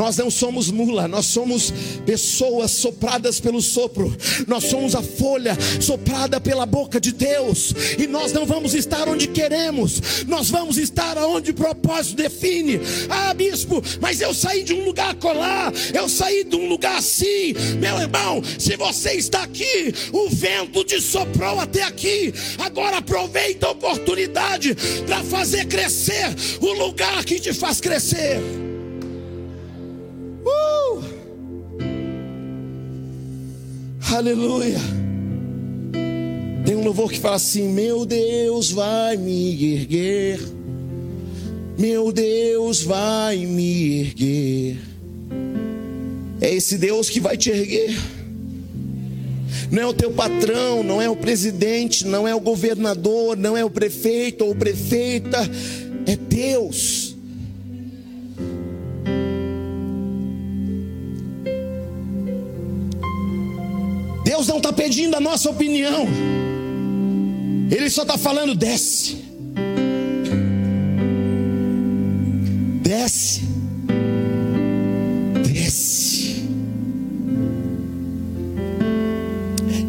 [0.00, 1.74] Nós não somos mula, nós somos
[2.06, 8.32] pessoas sopradas pelo sopro, nós somos a folha soprada pela boca de Deus, e nós
[8.32, 12.80] não vamos estar onde queremos, nós vamos estar onde o propósito define.
[13.10, 17.52] Ah, bispo, mas eu saí de um lugar colar, eu saí de um lugar assim,
[17.78, 18.42] meu irmão.
[18.58, 24.74] Se você está aqui, o vento te soprou até aqui, agora aproveita a oportunidade
[25.04, 28.69] para fazer crescer o lugar que te faz crescer.
[30.44, 31.02] Uh!
[34.14, 34.78] Aleluia.
[36.64, 40.40] Tem um louvor que fala assim: Meu Deus vai me erguer.
[41.78, 44.78] Meu Deus vai me erguer.
[46.40, 47.96] É esse Deus que vai te erguer.
[49.70, 53.64] Não é o teu patrão, não é o presidente, não é o governador, não é
[53.64, 55.38] o prefeito ou prefeita,
[56.06, 57.14] é Deus.
[64.40, 66.08] Deus não está pedindo a nossa opinião,
[67.70, 69.18] Ele só está falando: desce,
[72.82, 73.42] desce,
[75.46, 76.42] desce,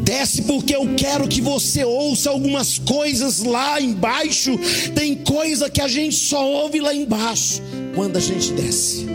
[0.03, 4.51] desce, porque eu quero que você ouça algumas coisas lá embaixo.
[4.93, 7.61] Tem coisa que a gente só ouve lá embaixo
[7.95, 9.10] quando a gente desce.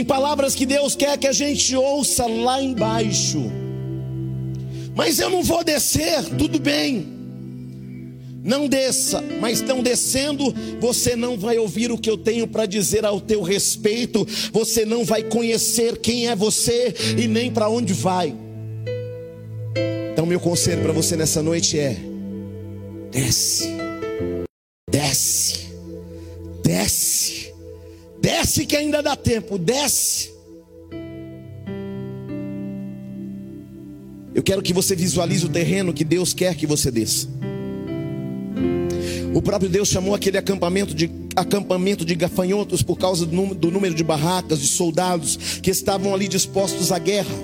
[0.00, 3.52] Tem palavras que Deus quer que a gente ouça lá embaixo.
[4.94, 7.06] Mas eu não vou descer, tudo bem.
[8.42, 13.04] Não desça, mas não descendo, você não vai ouvir o que eu tenho para dizer
[13.04, 18.34] ao teu respeito, você não vai conhecer quem é você e nem para onde vai.
[20.14, 21.98] Então, meu conselho para você nessa noite é:
[23.12, 23.68] desce,
[24.90, 25.66] desce,
[26.64, 27.49] desce
[28.20, 30.30] Desce que ainda dá tempo, desce.
[34.34, 37.28] Eu quero que você visualize o terreno que Deus quer que você desça.
[39.34, 44.02] O próprio Deus chamou aquele acampamento de acampamento de gafanhotos por causa do, número de
[44.02, 47.34] barracas, de soldados que estavam ali dispostos à guerra.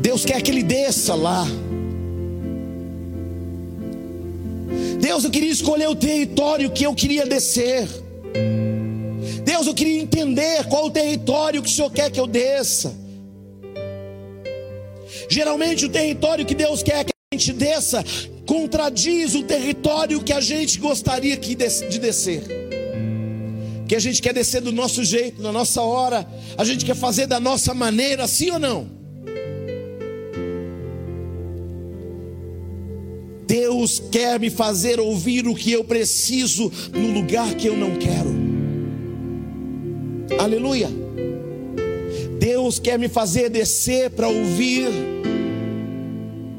[0.00, 1.46] Deus quer que ele desça lá.
[5.08, 7.88] Deus, eu queria escolher o território que eu queria descer.
[9.42, 12.94] Deus, eu queria entender qual o território que o Senhor quer que eu desça.
[15.30, 18.04] Geralmente o território que Deus quer que a gente desça
[18.46, 22.42] contradiz o território que a gente gostaria de descer.
[23.88, 26.28] Que a gente quer descer do nosso jeito, na nossa hora,
[26.58, 28.97] a gente quer fazer da nossa maneira, sim ou não?
[33.48, 38.28] Deus quer me fazer ouvir o que eu preciso no lugar que eu não quero.
[40.38, 40.90] Aleluia.
[42.38, 44.90] Deus quer me fazer descer para ouvir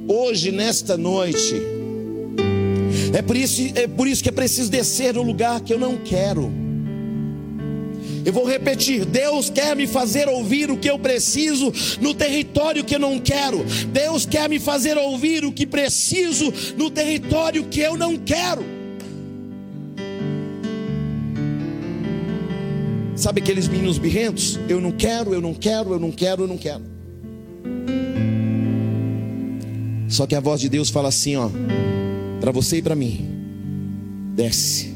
[0.08, 1.62] hoje, nesta noite.
[3.14, 5.96] É por, isso, é por isso que é preciso descer no lugar que eu não
[5.98, 6.52] quero.
[8.30, 12.94] Eu vou repetir: Deus quer me fazer ouvir o que eu preciso no território que
[12.94, 13.66] eu não quero.
[13.92, 18.64] Deus quer me fazer ouvir o que preciso no território que eu não quero.
[23.16, 24.60] Sabe aqueles meninos birrentos?
[24.70, 26.84] Eu não quero, eu não quero, eu não quero, eu não quero.
[30.08, 31.50] Só que a voz de Deus fala assim, ó,
[32.40, 33.28] para você e para mim.
[34.36, 34.94] Desce.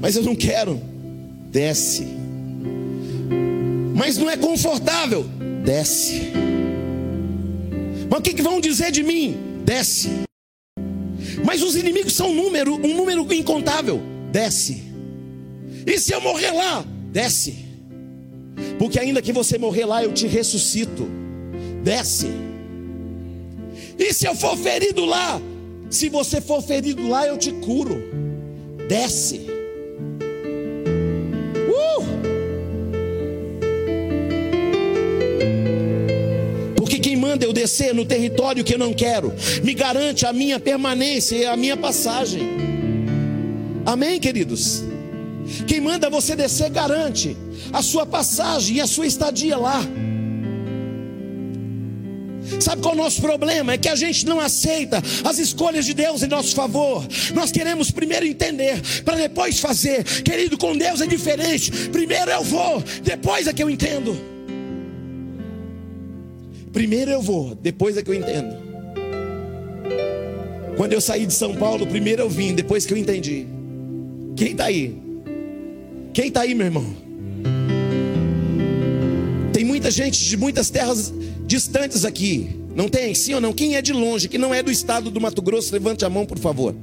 [0.00, 0.80] Mas eu não quero
[1.50, 2.06] desce.
[3.94, 5.26] Mas não é confortável,
[5.64, 6.32] desce.
[8.08, 9.36] Mas o que, que vão dizer de mim?
[9.64, 10.10] Desce.
[11.44, 14.84] Mas os inimigos são um número, um número incontável, desce.
[15.86, 17.66] E se eu morrer lá, desce.
[18.78, 21.08] Porque ainda que você morrer lá, eu te ressuscito.
[21.82, 22.28] Desce.
[23.98, 25.40] E se eu for ferido lá,
[25.90, 27.96] se você for ferido lá, eu te curo.
[28.88, 29.47] Desce.
[37.16, 39.32] Manda eu descer no território que eu não quero,
[39.62, 42.42] me garante a minha permanência e a minha passagem.
[43.84, 44.84] Amém, queridos?
[45.66, 47.36] Quem manda você descer garante
[47.72, 49.82] a sua passagem e a sua estadia lá.
[52.60, 53.74] Sabe qual é o nosso problema?
[53.74, 57.06] É que a gente não aceita as escolhas de Deus em nosso favor.
[57.34, 60.02] Nós queremos primeiro entender, para depois fazer.
[60.22, 61.70] Querido, com Deus é diferente.
[61.90, 64.37] Primeiro eu vou, depois é que eu entendo.
[66.78, 68.56] Primeiro eu vou, depois é que eu entendo.
[70.76, 73.48] Quando eu saí de São Paulo, primeiro eu vim, depois que eu entendi.
[74.36, 74.96] Quem está aí?
[76.14, 76.86] Quem está aí, meu irmão?
[79.52, 81.12] Tem muita gente de muitas terras
[81.48, 82.50] distantes aqui.
[82.76, 83.12] Não tem?
[83.12, 83.52] Sim ou não?
[83.52, 86.24] Quem é de longe, que não é do estado do Mato Grosso, levante a mão,
[86.24, 86.76] por favor.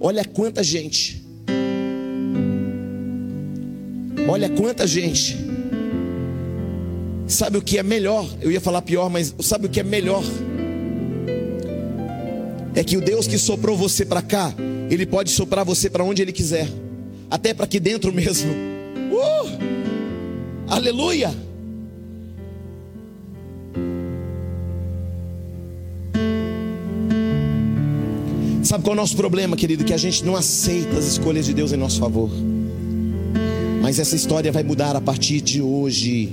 [0.00, 1.24] Olha quanta gente.
[4.28, 5.53] Olha quanta gente.
[7.26, 8.26] Sabe o que é melhor?
[8.40, 10.22] Eu ia falar pior, mas sabe o que é melhor?
[12.74, 14.52] É que o Deus que soprou você para cá,
[14.90, 16.68] ele pode soprar você para onde ele quiser,
[17.30, 18.52] até para aqui dentro mesmo.
[18.52, 19.74] Uh!
[20.68, 21.34] Aleluia!
[28.62, 29.84] Sabe qual é o nosso problema, querido?
[29.84, 32.30] Que a gente não aceita as escolhas de Deus em nosso favor.
[33.80, 36.32] Mas essa história vai mudar a partir de hoje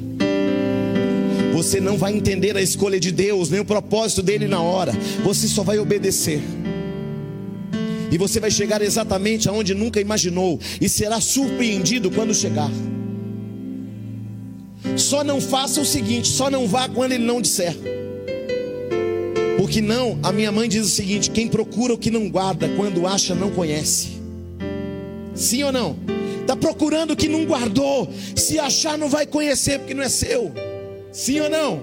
[1.61, 4.91] você não vai entender a escolha de Deus, nem o propósito dele na hora.
[5.23, 6.41] Você só vai obedecer.
[8.11, 12.69] E você vai chegar exatamente aonde nunca imaginou e será surpreendido quando chegar.
[14.97, 17.77] Só não faça o seguinte, só não vá quando ele não disser.
[19.57, 23.05] Porque não, a minha mãe diz o seguinte: quem procura o que não guarda, quando
[23.05, 24.19] acha, não conhece.
[25.35, 25.95] Sim ou não?
[26.41, 28.11] Está procurando o que não guardou.
[28.35, 30.51] Se achar, não vai conhecer, porque não é seu.
[31.11, 31.81] Sim ou não?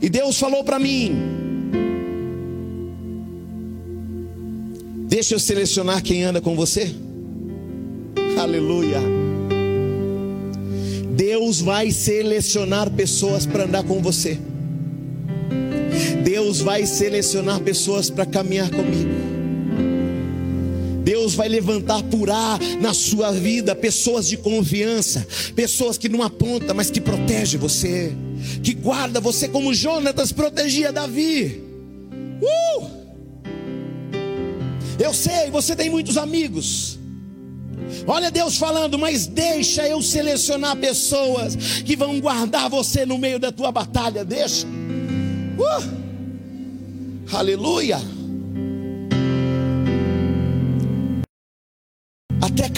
[0.00, 1.16] E Deus falou para mim:
[5.08, 6.94] Deixa eu selecionar quem anda com você.
[8.38, 8.98] Aleluia.
[11.14, 14.38] Deus vai selecionar pessoas para andar com você.
[16.24, 19.31] Deus vai selecionar pessoas para caminhar comigo.
[21.22, 22.28] Deus vai levantar por
[22.80, 28.12] na sua vida pessoas de confiança, pessoas que não apontam, mas que protegem você,
[28.60, 31.62] que guarda você como Jonatas protegia Davi.
[32.42, 32.90] Uh!
[34.98, 36.98] Eu sei, você tem muitos amigos.
[38.04, 41.54] Olha Deus falando, mas deixa eu selecionar pessoas
[41.84, 44.24] que vão guardar você no meio da tua batalha.
[44.24, 44.66] Deixa.
[44.66, 46.02] Uh!
[47.32, 48.00] Aleluia.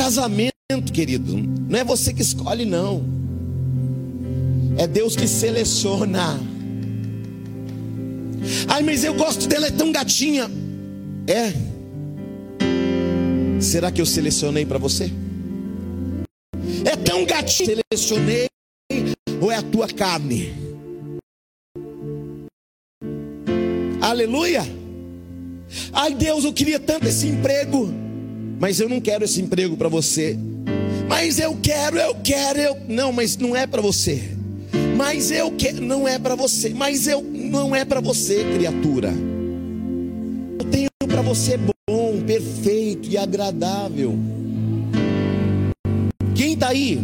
[0.04, 3.02] Casamento, querido, não é você que escolhe, não.
[4.76, 6.38] É Deus que seleciona.
[8.68, 10.50] Ai, mas eu gosto dela, é tão gatinha.
[11.26, 11.54] É.
[13.58, 15.10] Será que eu selecionei para você?
[16.84, 18.46] É tão gatinha, selecionei
[19.40, 20.52] ou é a tua carne?
[24.02, 24.64] Aleluia.
[25.94, 28.03] Ai, Deus, eu queria tanto esse emprego
[28.64, 30.38] mas eu não quero esse emprego para você.
[31.06, 34.30] Mas eu quero, eu quero, eu não, mas não é para você.
[34.96, 36.70] Mas eu quero, não é para você.
[36.70, 39.12] Mas eu não é para você, criatura.
[40.58, 44.18] Eu tenho para você bom, perfeito e agradável.
[46.34, 46.98] Quem está aí?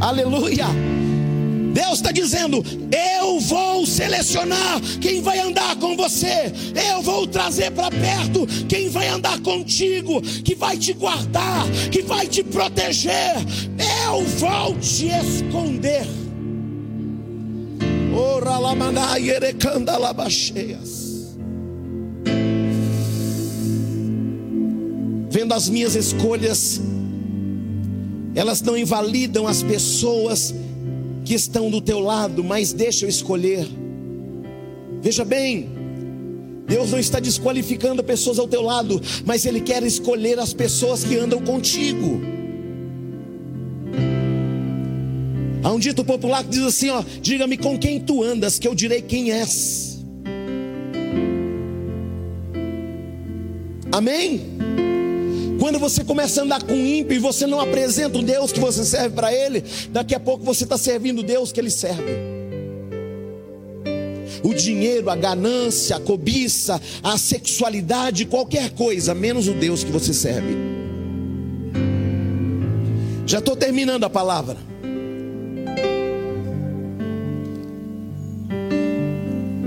[0.00, 0.68] Aleluia!
[1.72, 2.64] Deus está dizendo:
[3.18, 6.52] Eu vou selecionar quem vai andar com você,
[6.90, 12.26] eu vou trazer para perto quem vai andar contigo, que vai te guardar, que vai
[12.26, 13.36] te proteger.
[14.06, 16.06] Eu vou te esconder.
[18.14, 19.98] Ora erecanda.
[25.30, 26.80] Vendo as minhas escolhas,
[28.34, 30.52] elas não invalidam as pessoas
[31.30, 33.64] que estão do teu lado, mas deixa eu escolher.
[35.00, 35.68] Veja bem,
[36.66, 41.16] Deus não está desqualificando pessoas ao teu lado, mas Ele quer escolher as pessoas que
[41.16, 42.20] andam contigo.
[45.62, 48.74] Há um dito popular que diz assim: ó, diga-me com quem tu andas, que eu
[48.74, 50.04] direi quem és.
[53.92, 54.40] Amém?
[55.60, 58.82] Quando você começa a andar com ímpio e você não apresenta o Deus que você
[58.82, 62.40] serve para ele, daqui a pouco você está servindo o Deus que ele serve.
[64.42, 70.14] O dinheiro, a ganância, a cobiça, a sexualidade, qualquer coisa, menos o Deus que você
[70.14, 70.56] serve.
[73.26, 74.56] Já estou terminando a palavra.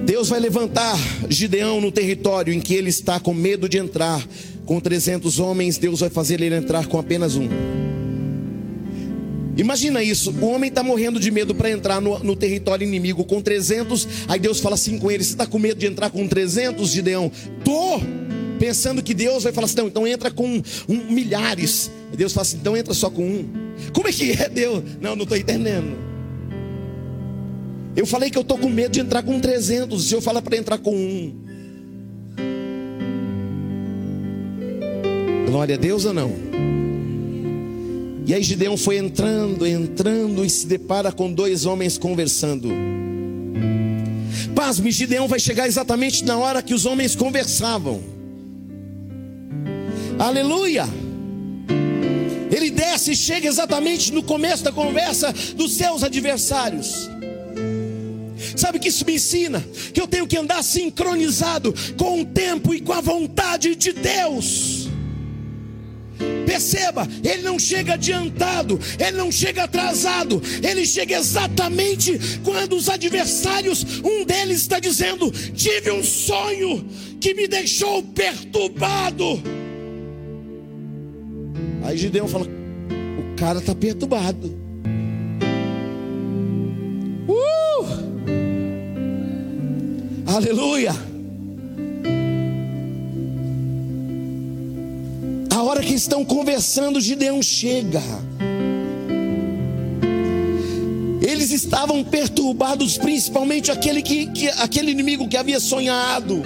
[0.07, 0.97] Deus vai levantar
[1.29, 4.25] Gideão no território em que ele está com medo de entrar,
[4.65, 7.47] com 300 homens, Deus vai fazer ele entrar com apenas um.
[9.55, 13.39] Imagina isso, o homem está morrendo de medo para entrar no, no, território inimigo com
[13.39, 14.07] 300.
[14.27, 17.31] Aí Deus fala assim com ele: Você está com medo de entrar com 300, Gideão?
[17.63, 17.99] Tô!
[18.57, 21.91] Pensando que Deus vai falar assim: Não, então entra com um, milhares.
[22.11, 23.45] E Deus fala assim: Então entra só com um.
[23.93, 24.83] Como é que é Deus?
[24.99, 25.97] Não, não estou entendendo.
[27.95, 29.99] Eu falei que eu estou com medo de entrar com 300.
[29.99, 31.42] O Senhor fala para entrar com um.
[35.53, 36.33] Glória a Deus ou não?
[38.25, 42.69] E aí Gideão foi entrando, entrando e se depara com dois homens conversando.
[44.55, 48.01] Pasme, Gideão vai chegar exatamente na hora que os homens conversavam.
[50.17, 50.89] Aleluia!
[52.49, 57.07] Ele desce e chega exatamente no começo da conversa dos seus adversários.
[58.55, 59.63] Sabe que isso me ensina?
[59.93, 64.82] Que eu tenho que andar sincronizado com o tempo e com a vontade de Deus.
[66.53, 73.83] Perceba, ele não chega adiantado, ele não chega atrasado, ele chega exatamente quando os adversários,
[74.03, 76.85] um deles está dizendo: Tive um sonho
[77.19, 79.41] que me deixou perturbado.
[81.83, 84.55] Aí Gideão fala: O cara está perturbado.
[87.27, 87.87] Uh!
[90.27, 91.12] Aleluia!
[95.73, 98.01] Hora que estão conversando, Gideão chega.
[101.19, 106.43] Eles estavam perturbados, principalmente aquele, que, que, aquele inimigo que havia sonhado.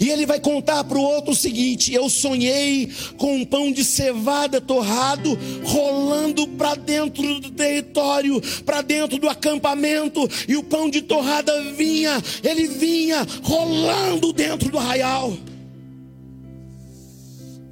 [0.00, 3.84] E ele vai contar para o outro o seguinte: Eu sonhei com um pão de
[3.84, 11.02] cevada torrado rolando para dentro do território, para dentro do acampamento, e o pão de
[11.02, 15.36] torrada vinha, ele vinha rolando dentro do arraial.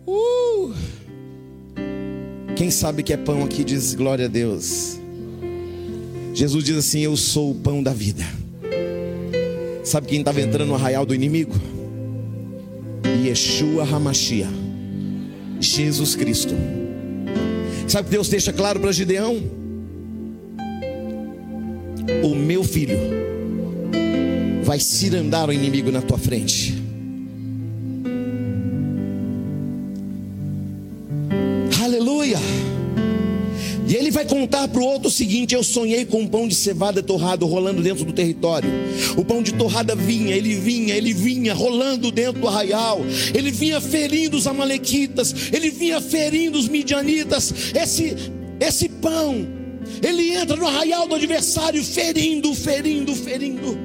[0.07, 0.73] Uh!
[2.55, 4.99] Quem sabe que é pão aqui diz glória a Deus.
[6.33, 8.25] Jesus diz assim: Eu sou o pão da vida.
[9.85, 11.55] Sabe quem estava entrando no arraial do inimigo?
[13.25, 14.49] Yeshua Hamashia,
[15.61, 16.55] Jesus Cristo.
[17.89, 19.43] Sabe que Deus deixa claro para Gideão?
[22.23, 22.99] O meu filho
[24.63, 26.76] vai cirandar o inimigo na tua frente.
[34.27, 37.83] Contar para o outro o seguinte: Eu sonhei com um pão de cevada torrado rolando
[37.83, 38.71] dentro do território.
[39.17, 43.01] O pão de torrada vinha, ele vinha, ele vinha rolando dentro do arraial.
[43.35, 47.53] Ele vinha ferindo os amalequitas, ele vinha ferindo os midianitas.
[47.75, 48.15] Esse,
[48.61, 49.47] esse pão,
[50.03, 53.79] ele entra no arraial do adversário, ferindo, ferindo, ferindo.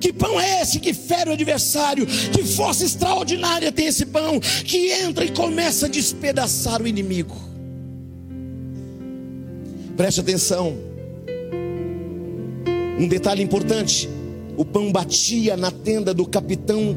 [0.00, 2.06] Que pão é esse que fere o adversário?
[2.06, 7.55] Que força extraordinária tem esse pão que entra e começa a despedaçar o inimigo?
[9.96, 10.76] Preste atenção.
[12.98, 14.08] Um detalhe importante:
[14.56, 16.96] o pão batia na tenda do capitão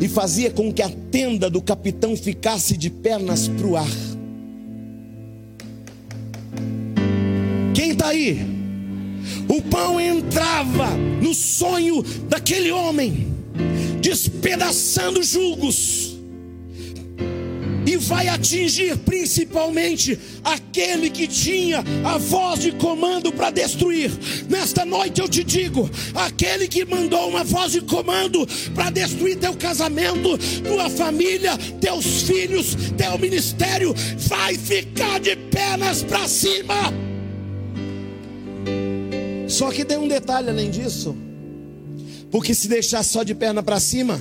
[0.00, 3.90] e fazia com que a tenda do capitão ficasse de pernas para o ar.
[7.74, 8.44] Quem está aí?
[9.48, 10.90] O pão entrava
[11.22, 13.28] no sonho daquele homem,
[14.00, 16.05] despedaçando julgos
[17.98, 24.10] vai atingir principalmente aquele que tinha a voz de comando para destruir.
[24.48, 29.54] Nesta noite eu te digo: aquele que mandou uma voz de comando para destruir teu
[29.54, 33.94] casamento, tua família, teus filhos, teu ministério,
[34.28, 36.92] vai ficar de pernas para cima.
[39.48, 41.16] Só que tem um detalhe além disso.
[42.30, 44.20] Porque se deixar só de perna para cima,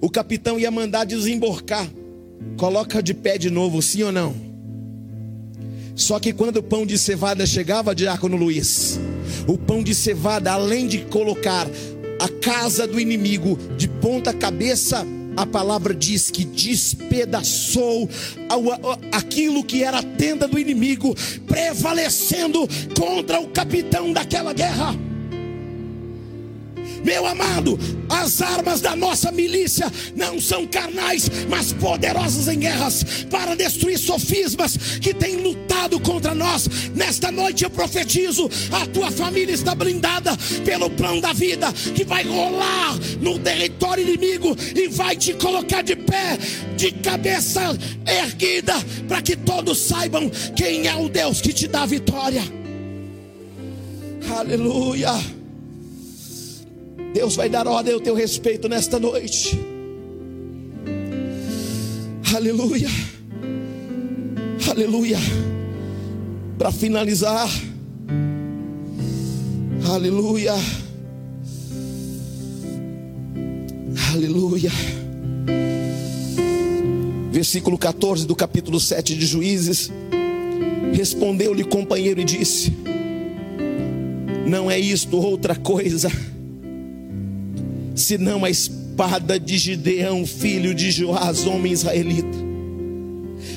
[0.00, 1.88] o capitão ia mandar desemborcar.
[2.56, 4.34] Coloca de pé de novo, sim ou não?
[5.94, 9.00] Só que quando o pão de cevada chegava, diácono Luiz,
[9.46, 11.66] o pão de cevada, além de colocar
[12.20, 15.04] a casa do inimigo de ponta cabeça,
[15.36, 18.08] a palavra diz que despedaçou
[19.12, 21.14] aquilo que era a tenda do inimigo,
[21.46, 25.07] prevalecendo contra o capitão daquela guerra.
[27.04, 27.78] Meu amado,
[28.08, 34.76] as armas da nossa milícia não são carnais, mas poderosas em guerras para destruir sofismas
[35.00, 36.68] que têm lutado contra nós.
[36.94, 42.24] Nesta noite eu profetizo: a tua família está blindada pelo plano da vida que vai
[42.24, 46.38] rolar no território inimigo e vai te colocar de pé,
[46.76, 47.76] de cabeça
[48.06, 48.74] erguida,
[49.06, 52.42] para que todos saibam quem é o Deus que te dá a vitória.
[54.30, 55.37] Aleluia.
[57.18, 59.58] Deus vai dar ordem ao teu respeito nesta noite.
[62.32, 62.88] Aleluia.
[64.70, 65.18] Aleluia.
[66.56, 67.50] Para finalizar.
[69.90, 70.54] Aleluia.
[74.14, 74.70] Aleluia.
[77.32, 79.90] Versículo 14 do capítulo 7 de Juízes.
[80.92, 82.72] Respondeu-lhe companheiro e disse:
[84.46, 86.08] Não é isto outra coisa
[87.98, 92.48] senão a espada de Gideão, filho de Joás, homem israelita.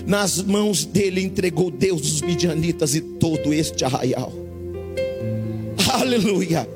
[0.06, 4.34] Nas mãos dele entregou Deus os midianitas e todo este arraial.
[5.94, 6.68] Aleluia.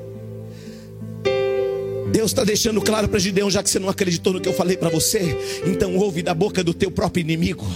[2.12, 4.76] Deus está deixando claro para Gideão, já que você não acreditou no que eu falei
[4.76, 5.36] para você,
[5.66, 7.66] então ouve da boca do teu próprio inimigo.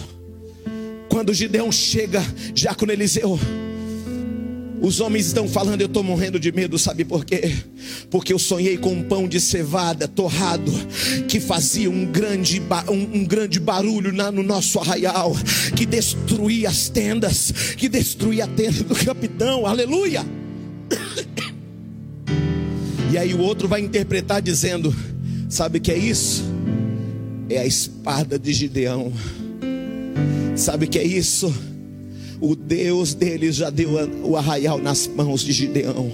[1.08, 2.24] Quando Gideão chega,
[2.54, 3.38] já com Eliseu,
[4.80, 7.54] os homens estão falando, eu estou morrendo de medo, sabe por quê?
[8.10, 10.72] Porque eu sonhei com um pão de cevada torrado
[11.28, 15.36] que fazia um grande, um, um grande barulho na, no nosso arraial,
[15.76, 20.24] que destruía as tendas, que destruía a tenda do capitão, aleluia.
[23.12, 24.94] E aí o outro vai interpretar dizendo:
[25.48, 26.44] Sabe o que é isso?
[27.48, 29.12] É a espada de Gideão.
[30.56, 31.52] Sabe o que é isso?
[32.40, 33.90] O Deus deles já deu
[34.24, 36.10] o arraial nas mãos de Gideão.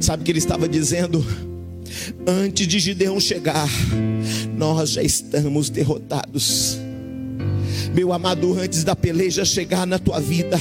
[0.00, 1.24] Sabe o que ele estava dizendo?
[2.26, 3.68] Antes de Gideão chegar,
[4.56, 6.78] nós já estamos derrotados.
[7.94, 10.56] Meu amado, antes da peleja chegar na tua vida,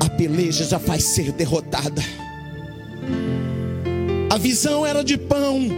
[0.00, 2.02] a peleja já vai ser derrotada.
[4.30, 5.68] A visão era de pão,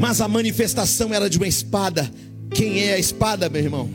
[0.00, 2.10] mas a manifestação era de uma espada.
[2.50, 3.88] Quem é a espada, meu irmão?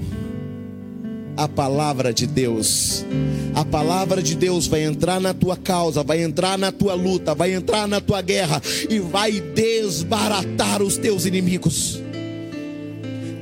[1.37, 3.05] A palavra de Deus.
[3.53, 7.53] A palavra de Deus vai entrar na tua causa, vai entrar na tua luta, vai
[7.53, 12.01] entrar na tua guerra e vai desbaratar os teus inimigos.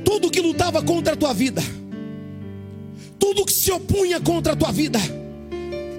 [0.04, 1.62] Tudo que lutava contra a tua vida,
[3.18, 4.98] tudo que se opunha contra a tua vida,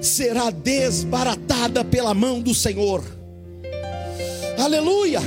[0.01, 3.03] será desbaratada pela mão do Senhor.
[4.57, 5.21] Aleluia!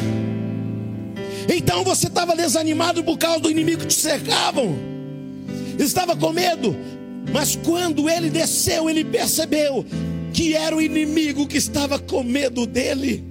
[1.48, 4.93] Então você estava desanimado por causa do inimigo que te cercavam
[5.79, 6.77] estava com medo,
[7.33, 9.85] mas quando ele desceu, ele percebeu
[10.33, 13.25] que era o inimigo que estava com medo dele.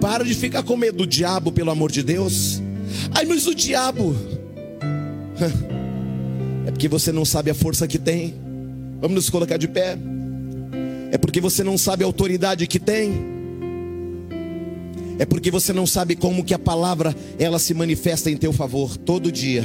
[0.00, 2.60] Para de ficar com medo do diabo, pelo amor de Deus.
[3.14, 4.14] Ai, mas o diabo.
[6.64, 8.34] É porque você não sabe a força que tem.
[9.00, 9.98] Vamos nos colocar de pé.
[11.10, 13.41] É porque você não sabe a autoridade que tem.
[15.22, 18.96] É porque você não sabe como que a palavra ela se manifesta em teu favor
[18.96, 19.64] todo dia.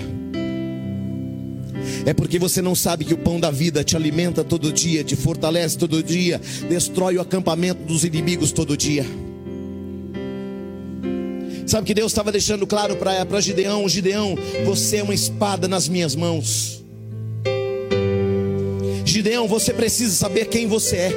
[2.05, 5.15] É porque você não sabe que o pão da vida te alimenta todo dia, te
[5.15, 6.39] fortalece todo dia,
[6.69, 9.03] destrói o acampamento dos inimigos todo dia.
[11.65, 16.15] Sabe que Deus estava deixando claro para Gideão: Gideão, você é uma espada nas minhas
[16.15, 16.83] mãos.
[19.03, 21.11] Gideão, você precisa saber quem você é.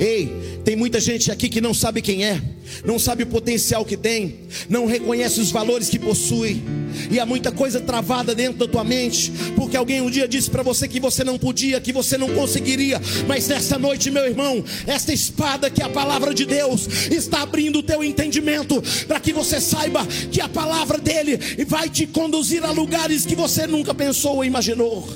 [0.00, 2.40] Ei, tem muita gente aqui que não sabe quem é,
[2.84, 6.62] não sabe o potencial que tem, não reconhece os valores que possui.
[7.10, 10.62] E há muita coisa travada dentro da tua mente, porque alguém um dia disse para
[10.62, 13.00] você que você não podia, que você não conseguiria.
[13.28, 17.80] Mas nesta noite, meu irmão, esta espada que é a palavra de Deus está abrindo
[17.80, 22.70] o teu entendimento para que você saiba que a palavra dele vai te conduzir a
[22.70, 25.06] lugares que você nunca pensou ou imaginou.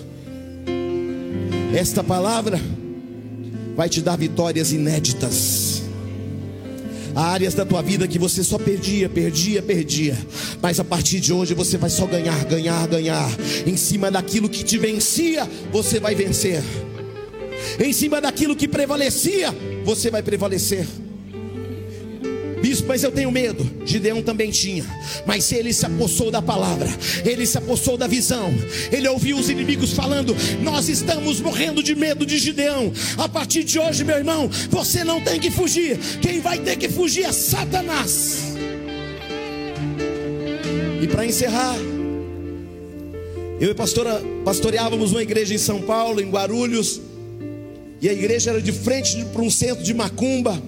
[1.75, 2.61] Esta palavra
[3.79, 5.85] vai te dar vitórias inéditas.
[7.15, 10.19] Há áreas da tua vida que você só perdia, perdia, perdia.
[10.61, 13.31] Mas a partir de hoje você vai só ganhar, ganhar, ganhar.
[13.65, 16.61] Em cima daquilo que te vencia, você vai vencer.
[17.79, 19.55] Em cima daquilo que prevalecia,
[19.85, 20.85] você vai prevalecer.
[22.61, 23.69] Bispo, mas eu tenho medo.
[23.85, 24.85] Gideão também tinha.
[25.27, 26.89] Mas ele se apossou da palavra.
[27.25, 28.53] Ele se apossou da visão.
[28.91, 32.93] Ele ouviu os inimigos falando: Nós estamos morrendo de medo de Gideão.
[33.17, 35.99] A partir de hoje, meu irmão, você não tem que fugir.
[36.21, 38.39] Quem vai ter que fugir é Satanás.
[41.01, 41.77] E para encerrar,
[43.61, 47.01] eu e pastora pastoreávamos uma igreja em São Paulo, em Guarulhos.
[48.01, 50.61] E a igreja era de frente para um centro de macumba.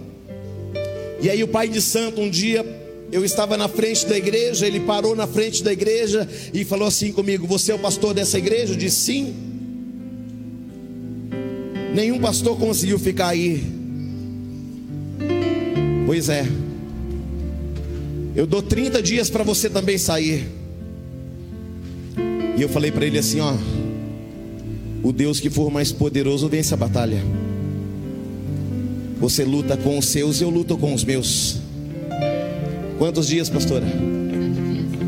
[1.22, 2.64] E aí o pai de santo um dia
[3.12, 7.12] eu estava na frente da igreja, ele parou na frente da igreja e falou assim
[7.12, 9.34] comigo: "Você é o pastor dessa igreja?" Eu disse: "Sim".
[11.94, 13.62] Nenhum pastor conseguiu ficar aí.
[16.06, 16.46] Pois é.
[18.34, 20.46] Eu dou 30 dias para você também sair.
[22.56, 23.54] E eu falei para ele assim, ó:
[25.02, 27.22] O Deus que for mais poderoso vence a batalha.
[29.20, 31.58] Você luta com os seus, eu luto com os meus.
[32.96, 33.86] Quantos dias, pastora?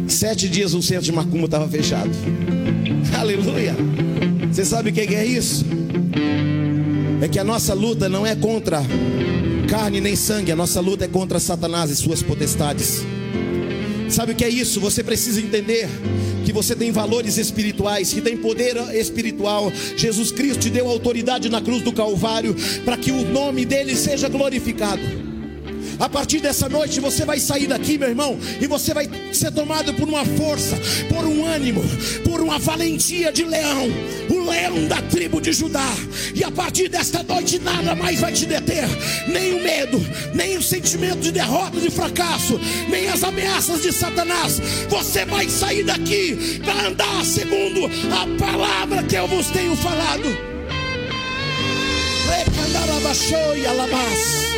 [0.07, 2.11] Sete dias o centro de Macumba estava fechado.
[3.19, 3.75] Aleluia.
[4.53, 5.65] Você sabe o que é isso?
[7.23, 8.83] É que a nossa luta não é contra
[9.69, 13.03] carne nem sangue, a nossa luta é contra Satanás e suas potestades.
[14.11, 14.79] Sabe o que é isso?
[14.81, 15.89] Você precisa entender
[16.43, 19.73] que você tem valores espirituais, que tem poder espiritual.
[19.97, 24.29] Jesus Cristo te deu autoridade na cruz do Calvário para que o nome dele seja
[24.29, 25.22] glorificado.
[25.99, 29.95] A partir dessa noite você vai sair daqui, meu irmão, e você vai ser tomado
[29.95, 30.77] por uma força,
[31.09, 31.83] por um ânimo,
[32.25, 33.89] por uma valentia de leão,
[34.31, 35.93] o leão da tribo de Judá.
[36.35, 38.89] E a partir desta noite nada mais vai te deter,
[39.29, 40.01] nem o medo,
[40.35, 44.61] nem o sentimento de derrota, de fracasso, nem as ameaças de Satanás.
[44.89, 50.53] Você vai sair daqui para andar segundo a palavra que eu vos tenho falado.
[52.29, 54.52] Recandarabachou e alabás.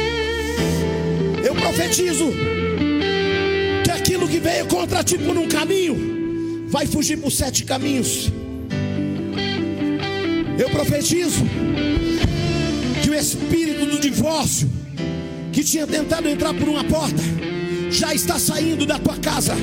[1.64, 2.30] Profetizo
[3.82, 8.30] que aquilo que veio contra ti por um caminho vai fugir por sete caminhos.
[10.58, 11.42] Eu profetizo
[13.02, 14.70] que o espírito do divórcio
[15.54, 17.22] que tinha tentado entrar por uma porta
[17.90, 19.54] já está saindo da tua casa.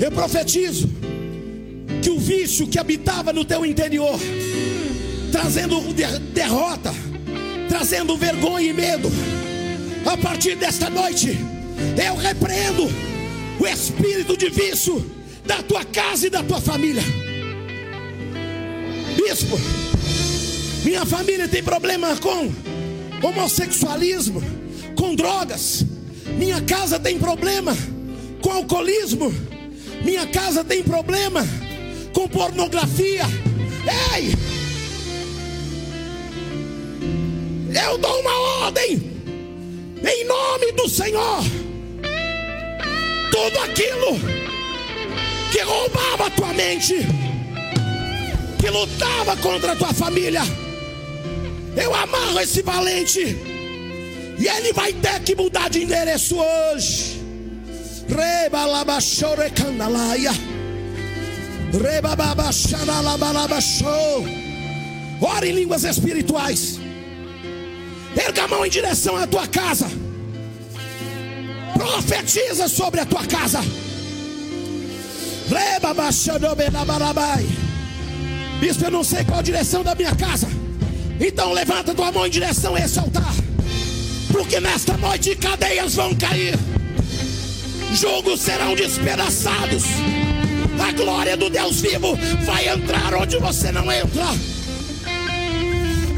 [0.00, 0.88] Eu profetizo
[2.00, 4.18] que o vício que habitava no teu interior,
[5.30, 5.78] trazendo
[6.32, 6.94] derrota,
[7.68, 9.10] trazendo vergonha e medo,
[10.08, 11.36] a partir desta noite,
[12.02, 12.88] eu repreendo
[13.60, 15.04] o espírito de vício
[15.44, 17.02] da tua casa e da tua família.
[19.16, 19.60] Bispo,
[20.82, 22.50] minha família tem problema com
[23.26, 24.42] homossexualismo,
[24.96, 25.84] com drogas.
[26.38, 27.76] Minha casa tem problema
[28.40, 29.30] com alcoolismo.
[30.02, 31.46] Minha casa tem problema
[32.14, 33.24] com pornografia.
[34.14, 34.34] Ei!
[37.84, 39.07] Eu dou uma ordem
[40.04, 41.44] em nome do Senhor.
[43.30, 44.18] Tudo aquilo
[45.50, 47.06] que roubava a tua mente,
[48.58, 50.42] que lutava contra a tua família,
[51.76, 53.36] eu amarro esse valente,
[54.38, 57.18] e ele vai ter que mudar de endereço hoje.
[58.08, 60.32] Rebalabachore-candalaia.
[61.72, 64.24] Rebababacharalabalabachou.
[65.20, 66.77] Ora em línguas espirituais.
[68.18, 69.88] Erga a mão em direção à tua casa.
[71.74, 73.60] Profetiza sobre a tua casa.
[78.60, 80.48] Bispo, eu não sei qual a direção da minha casa.
[81.20, 83.32] Então levanta tua mão em direção a esse altar.
[84.32, 86.58] Porque nesta noite cadeias vão cair.
[87.94, 89.84] Jogos serão despedaçados.
[90.80, 94.26] A glória do Deus vivo vai entrar onde você não entra.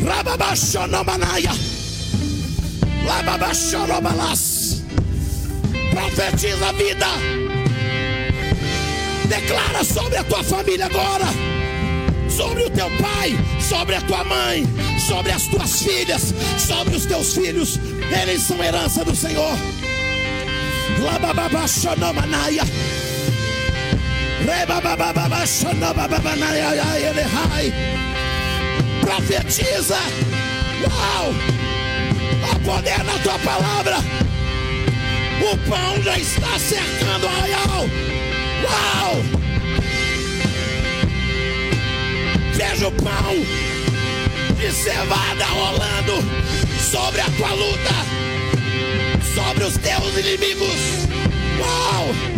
[0.05, 1.80] Rababaxonomanaya.
[5.91, 7.07] Profetiza a vida.
[9.27, 11.27] Declara sobre a tua família agora.
[12.29, 14.65] Sobre o teu pai, sobre a tua mãe,
[15.09, 17.81] sobre as tuas filhas, sobre os teus filhos,
[18.23, 19.59] eles são herança do Senhor.
[29.03, 29.99] Profetiza.
[30.85, 31.60] Uau!
[32.45, 33.97] Há poder na tua palavra.
[35.41, 37.87] O pão já está cercando o arraial.
[38.65, 39.17] Uau!
[42.53, 43.35] Veja o pão
[44.57, 46.23] de cevada rolando
[46.91, 47.95] sobre a tua luta,
[49.35, 51.09] sobre os teus inimigos.
[51.59, 52.31] Uau!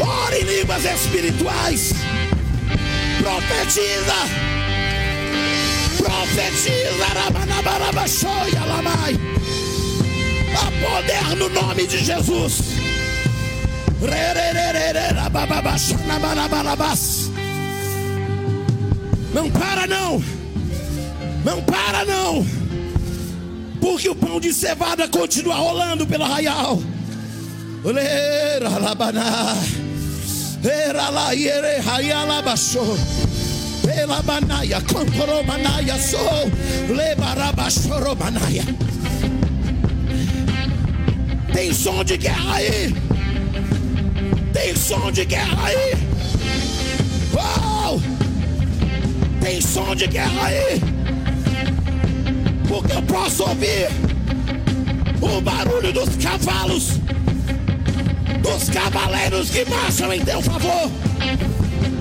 [0.00, 1.92] Ore em línguas espirituais.
[3.20, 4.45] Profetiza.
[5.96, 7.06] Profetiza.
[10.56, 12.60] Há poder no nome de Jesus.
[19.34, 20.22] Não para não.
[21.44, 22.46] Não para não.
[23.80, 26.82] Porque o pão de cevada continua rolando pelo arraial.
[27.84, 29.54] Olera labaná.
[30.64, 32.42] Era lá ere raiala
[34.26, 36.50] banaia, contoromanaia, sou.
[36.88, 38.64] Lebarabachoromanaia.
[41.52, 42.94] Tem som de guerra aí.
[44.52, 45.94] Tem som de guerra aí.
[47.34, 48.00] Uau!
[49.40, 50.80] Tem som de guerra aí.
[52.68, 53.88] Porque eu posso ouvir
[55.20, 57.00] o barulho dos cavalos,
[58.42, 60.90] dos cavaleiros que marcham em teu favor.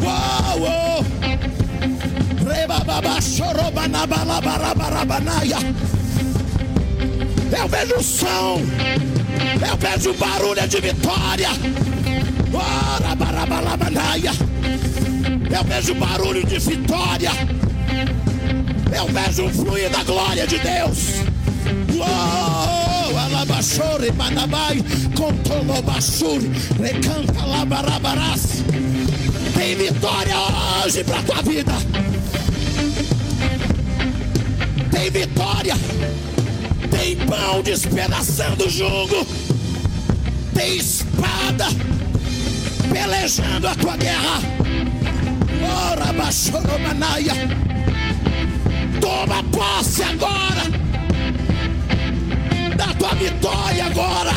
[0.03, 1.15] Uau.
[7.57, 8.61] Eu vejo o som,
[9.69, 11.49] eu vejo o barulho de vitória.
[15.52, 17.32] Eu vejo o barulho de vitória.
[18.95, 20.98] Eu vejo o fluir da glória de Deus.
[26.82, 27.34] Recanta.
[29.53, 30.36] Tem vitória
[30.84, 32.05] hoje para tua vida.
[34.96, 35.76] Tem vitória.
[36.90, 39.28] Tem pão despedaçando o jugo.
[40.54, 41.66] Tem espada
[42.90, 44.40] pelejando a tua guerra.
[45.92, 47.34] Ora, bachoromanaia.
[49.02, 50.64] Toma posse agora
[52.78, 54.32] da tua vitória agora.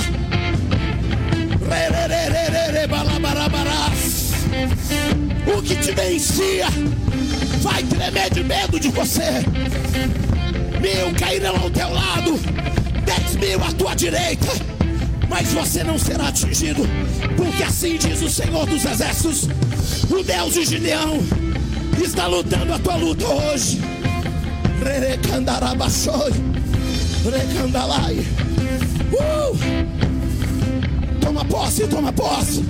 [5.56, 6.66] O que te vencia
[7.62, 9.44] vai tremer de medo de você.
[10.80, 12.38] Mil cairão ao teu lado,
[13.04, 14.46] dez mil à tua direita,
[15.28, 16.82] mas você não será atingido,
[17.36, 19.48] porque assim diz o Senhor dos Exércitos,
[20.10, 21.20] o Deus de Gideão,
[22.02, 23.80] está lutando a tua luta hoje.
[27.24, 28.24] Recandalai.
[29.12, 29.58] Uh!
[31.20, 32.64] Toma posse, toma posse.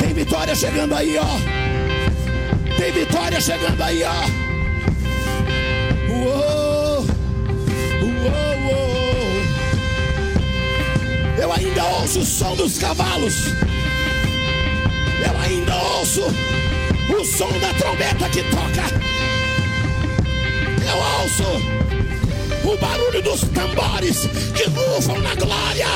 [0.00, 2.76] Tem vitória chegando aí, ó.
[2.76, 4.45] Tem vitória chegando aí, ó.
[11.46, 13.34] Eu ainda ouço o som dos cavalos.
[15.24, 18.82] Eu ainda ouço o som da trombeta que toca.
[20.82, 21.44] Eu ouço
[22.64, 25.86] o barulho dos tambores que rufam na glória.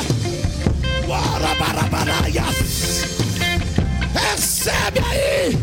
[1.04, 2.44] Guarabarabaraia.
[4.14, 5.58] Recebe aí.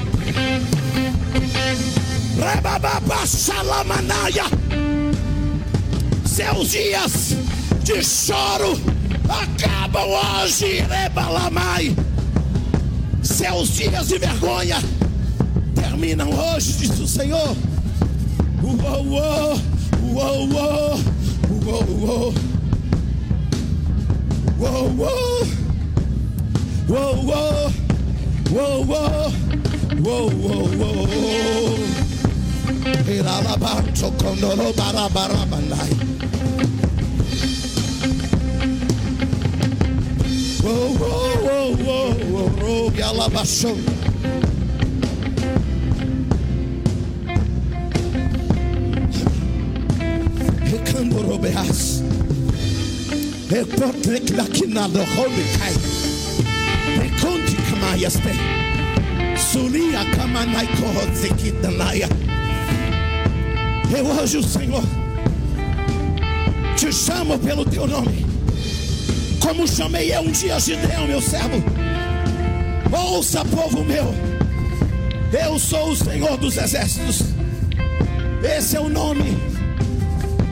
[2.37, 4.47] Rebababachalamanaya.
[6.25, 7.37] Seus dias
[7.85, 8.96] de choro
[9.29, 11.95] acabam hoje, Rebalamai.
[13.21, 14.77] Seus dias de vergonha
[15.75, 17.55] terminam hoje, diz o Senhor.
[18.63, 19.59] Uou, uou,
[20.01, 20.99] uou, uou,
[21.65, 22.33] uou, uou.
[24.59, 25.47] Uou, uou,
[26.89, 27.65] uou, uou,
[28.49, 28.85] uou,
[30.03, 31.79] uou, uou, uou, uou.
[33.07, 36.16] Iralabancho kondolo barabarabanai.
[42.97, 43.77] E alabação.
[50.65, 52.03] Recamborobeas.
[53.49, 55.73] Recotrek lakinado homikai.
[57.01, 57.55] Reconte
[58.23, 59.37] tem.
[59.37, 62.09] Sulia kamanai kohotzekitanaya.
[63.97, 64.83] Eu hoje o Senhor
[66.75, 68.26] te chamo pelo teu nome
[69.47, 71.63] como chamei eu um dia Gideão, meu servo.
[72.91, 74.13] Ouça, povo meu,
[75.31, 77.21] eu sou o Senhor dos exércitos.
[78.43, 79.37] Esse é o nome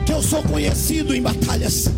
[0.06, 1.90] que eu sou conhecido em batalhas.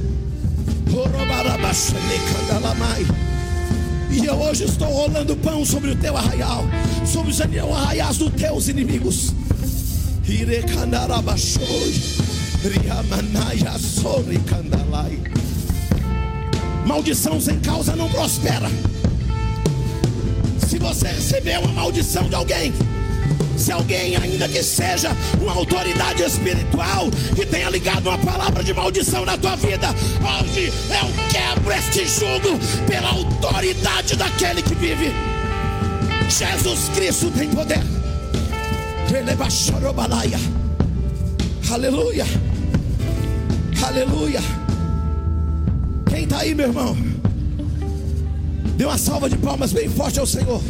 [4.10, 6.64] E eu hoje estou rolando pão sobre o teu arraial,
[7.06, 9.32] sobre os arraiais dos teus inimigos.
[16.88, 18.66] Maldição sem causa não prospera.
[20.66, 22.72] Se você receber uma maldição de alguém,
[23.58, 29.26] se alguém, ainda que seja uma autoridade espiritual, que tenha ligado uma palavra de maldição
[29.26, 35.12] na tua vida, hoje eu quebro este jugo pela autoridade daquele que vive.
[36.30, 37.82] Jesus Cristo tem poder.
[41.70, 42.24] Aleluia.
[43.82, 44.57] Aleluia.
[46.28, 46.94] Está aí, meu irmão?
[48.76, 50.60] Dê uma salva de palmas bem forte ao Senhor.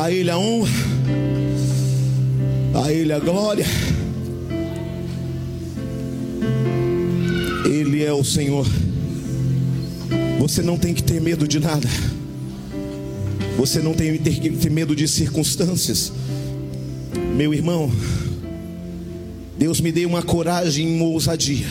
[0.00, 0.70] A Ele a honra,
[2.84, 3.66] a Ele a glória.
[7.64, 8.64] Ele é o Senhor.
[10.40, 11.86] Você não tem que ter medo de nada.
[13.58, 16.10] Você não tem que ter medo de circunstâncias.
[17.36, 17.92] Meu irmão,
[19.58, 21.66] Deus me deu uma coragem e uma ousadia.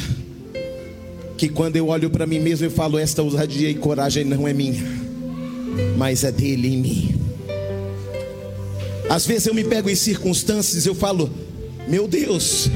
[1.36, 4.54] Que quando eu olho para mim mesmo, eu falo: esta ousadia e coragem não é
[4.54, 4.84] minha,
[5.98, 7.16] mas é dele em mim.
[9.10, 11.28] Às vezes eu me pego em circunstâncias, eu falo:
[11.88, 12.70] meu Deus,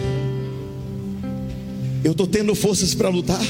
[2.03, 3.45] eu estou tendo forças para lutar.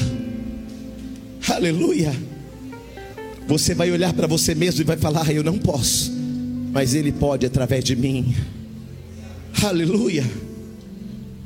[1.48, 2.33] Aleluia.
[3.46, 6.12] Você vai olhar para você mesmo e vai falar: Eu não posso,
[6.72, 8.34] mas Ele pode através de mim.
[9.62, 10.24] Aleluia.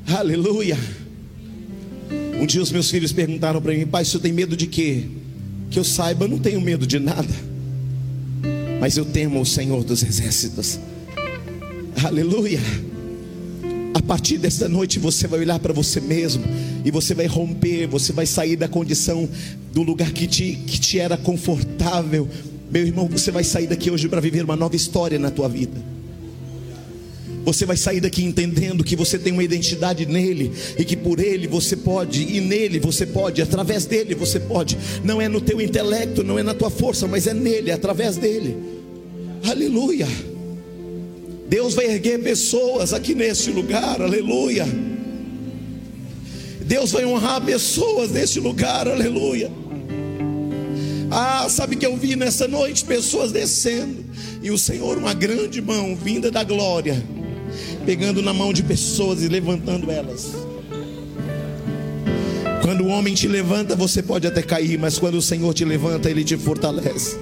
[0.06, 0.78] Aleluia.
[2.40, 5.04] Um dia os meus filhos perguntaram para mim: Pai, você tem medo de quê?
[5.70, 7.34] Que eu saiba, eu não tenho medo de nada,
[8.80, 10.78] mas eu temo o Senhor dos Exércitos.
[12.04, 12.60] Aleluia.
[13.94, 16.44] A partir desta noite você vai olhar para você mesmo
[16.84, 19.28] e você vai romper, você vai sair da condição
[19.72, 22.28] do lugar que te, que te era confortável.
[22.70, 25.98] Meu irmão, você vai sair daqui hoje para viver uma nova história na tua vida.
[27.44, 31.46] Você vai sair daqui entendendo que você tem uma identidade nele e que por ele
[31.46, 34.76] você pode, e nele você pode, através dele você pode.
[35.02, 38.54] Não é no teu intelecto, não é na tua força, mas é nele, através dele.
[39.48, 40.06] Aleluia.
[41.48, 44.66] Deus vai erguer pessoas aqui nesse lugar, aleluia.
[46.60, 49.50] Deus vai honrar pessoas nesse lugar, aleluia.
[51.10, 54.04] Ah, sabe que eu vi nessa noite pessoas descendo,
[54.42, 57.02] e o Senhor, uma grande mão vinda da glória,
[57.86, 60.30] pegando na mão de pessoas e levantando elas.
[62.60, 66.10] Quando o homem te levanta, você pode até cair, mas quando o Senhor te levanta,
[66.10, 67.16] ele te fortalece.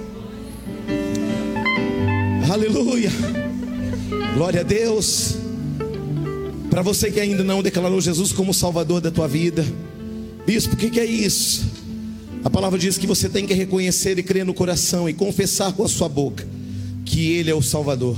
[2.51, 3.46] Aleluia.
[4.37, 5.33] Glória a Deus.
[6.69, 9.65] Para você que ainda não declarou Jesus como Salvador da tua vida,
[10.45, 11.65] Bispo, o que, que é isso?
[12.43, 15.83] A palavra diz que você tem que reconhecer e crer no coração e confessar com
[15.83, 16.47] a sua boca
[17.03, 18.15] que Ele é o Salvador.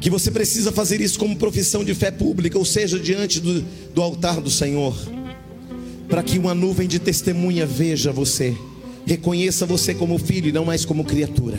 [0.00, 3.62] Que você precisa fazer isso como profissão de fé pública, ou seja, diante do,
[3.92, 4.96] do altar do Senhor,
[6.08, 8.56] para que uma nuvem de testemunha veja você,
[9.04, 11.58] reconheça você como filho e não mais como criatura.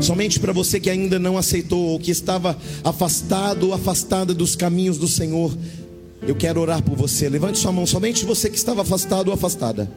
[0.00, 4.98] Somente para você que ainda não aceitou, ou que estava afastado ou afastada dos caminhos
[4.98, 5.52] do Senhor,
[6.26, 7.28] eu quero orar por você.
[7.28, 9.90] Levante sua mão, somente você que estava afastado ou afastada.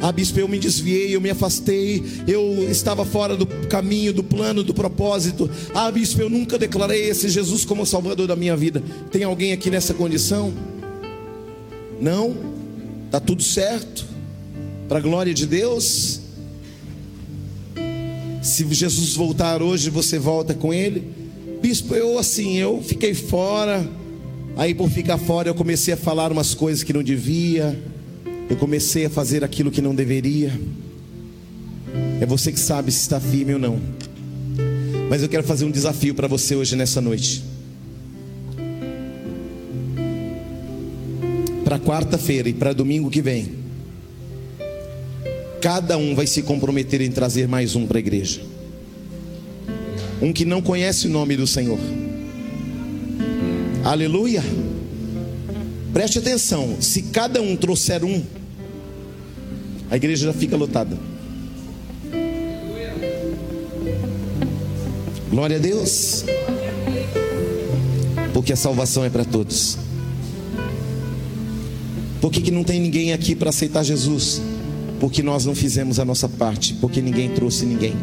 [0.00, 4.62] Ah, bispo, eu me desviei, eu me afastei, eu estava fora do caminho, do plano,
[4.62, 5.48] do propósito.
[5.74, 8.82] Ah, bispo, eu nunca declarei esse Jesus como Salvador da minha vida.
[9.10, 10.52] Tem alguém aqui nessa condição?
[12.00, 12.36] Não?
[13.06, 14.04] Está tudo certo?
[14.88, 16.23] Para a glória de Deus?
[18.44, 21.02] Se Jesus voltar hoje, você volta com ele.
[21.62, 23.88] Bispo, eu assim, eu fiquei fora.
[24.54, 27.74] Aí por ficar fora, eu comecei a falar umas coisas que não devia.
[28.50, 30.52] Eu comecei a fazer aquilo que não deveria.
[32.20, 33.80] É você que sabe se está firme ou não.
[35.08, 37.42] Mas eu quero fazer um desafio para você hoje nessa noite.
[41.64, 43.63] Para quarta-feira e para domingo que vem
[45.64, 48.42] cada um vai se comprometer em trazer mais um para a igreja.
[50.20, 51.78] Um que não conhece o nome do Senhor.
[53.82, 54.44] Aleluia.
[55.90, 58.22] Preste atenção: se cada um trouxer um,
[59.90, 60.98] a igreja já fica lotada.
[65.30, 66.26] Glória a Deus.
[68.34, 69.78] Porque a salvação é para todos.
[72.20, 74.42] Por que, que não tem ninguém aqui para aceitar Jesus?
[75.00, 77.94] Porque nós não fizemos a nossa parte, porque ninguém trouxe ninguém.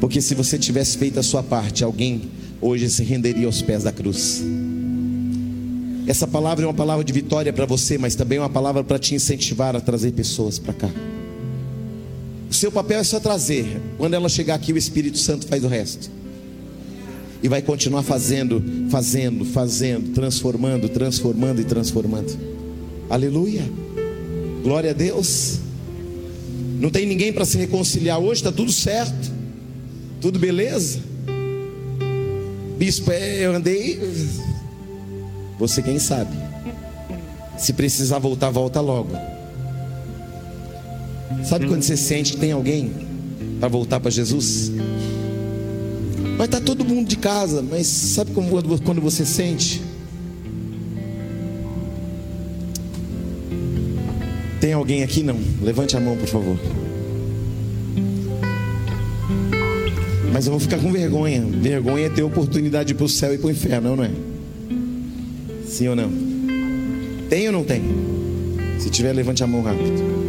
[0.00, 2.30] Porque se você tivesse feito a sua parte, alguém
[2.60, 4.42] hoje se renderia aos pés da cruz.
[6.06, 8.98] Essa palavra é uma palavra de vitória para você, mas também é uma palavra para
[8.98, 10.90] te incentivar a trazer pessoas para cá.
[12.50, 13.80] O seu papel é só trazer.
[13.96, 16.10] Quando ela chegar aqui, o Espírito Santo faz o resto.
[17.42, 22.38] E vai continuar fazendo, fazendo, fazendo, transformando, transformando e transformando.
[23.08, 23.62] Aleluia.
[24.64, 25.58] Glória a Deus.
[26.80, 29.30] Não tem ninguém para se reconciliar hoje, está tudo certo.
[30.22, 31.00] Tudo beleza?
[32.78, 34.00] Bispo, é, eu andei.
[35.58, 36.34] Você quem sabe.
[37.58, 39.14] Se precisar voltar, volta logo.
[41.44, 42.90] Sabe quando você sente que tem alguém
[43.60, 44.72] para voltar para Jesus?
[46.38, 48.48] Vai estar tá todo mundo de casa, mas sabe como,
[48.80, 49.82] quando você sente?
[54.64, 55.22] Tem alguém aqui?
[55.22, 55.38] Não.
[55.60, 56.56] Levante a mão, por favor.
[60.32, 61.44] Mas eu vou ficar com vergonha.
[61.44, 64.10] Vergonha é ter oportunidade para o céu e para o inferno, não é?
[65.66, 66.10] Sim ou não?
[67.28, 67.82] Tem ou não tem?
[68.78, 70.23] Se tiver, levante a mão rápido.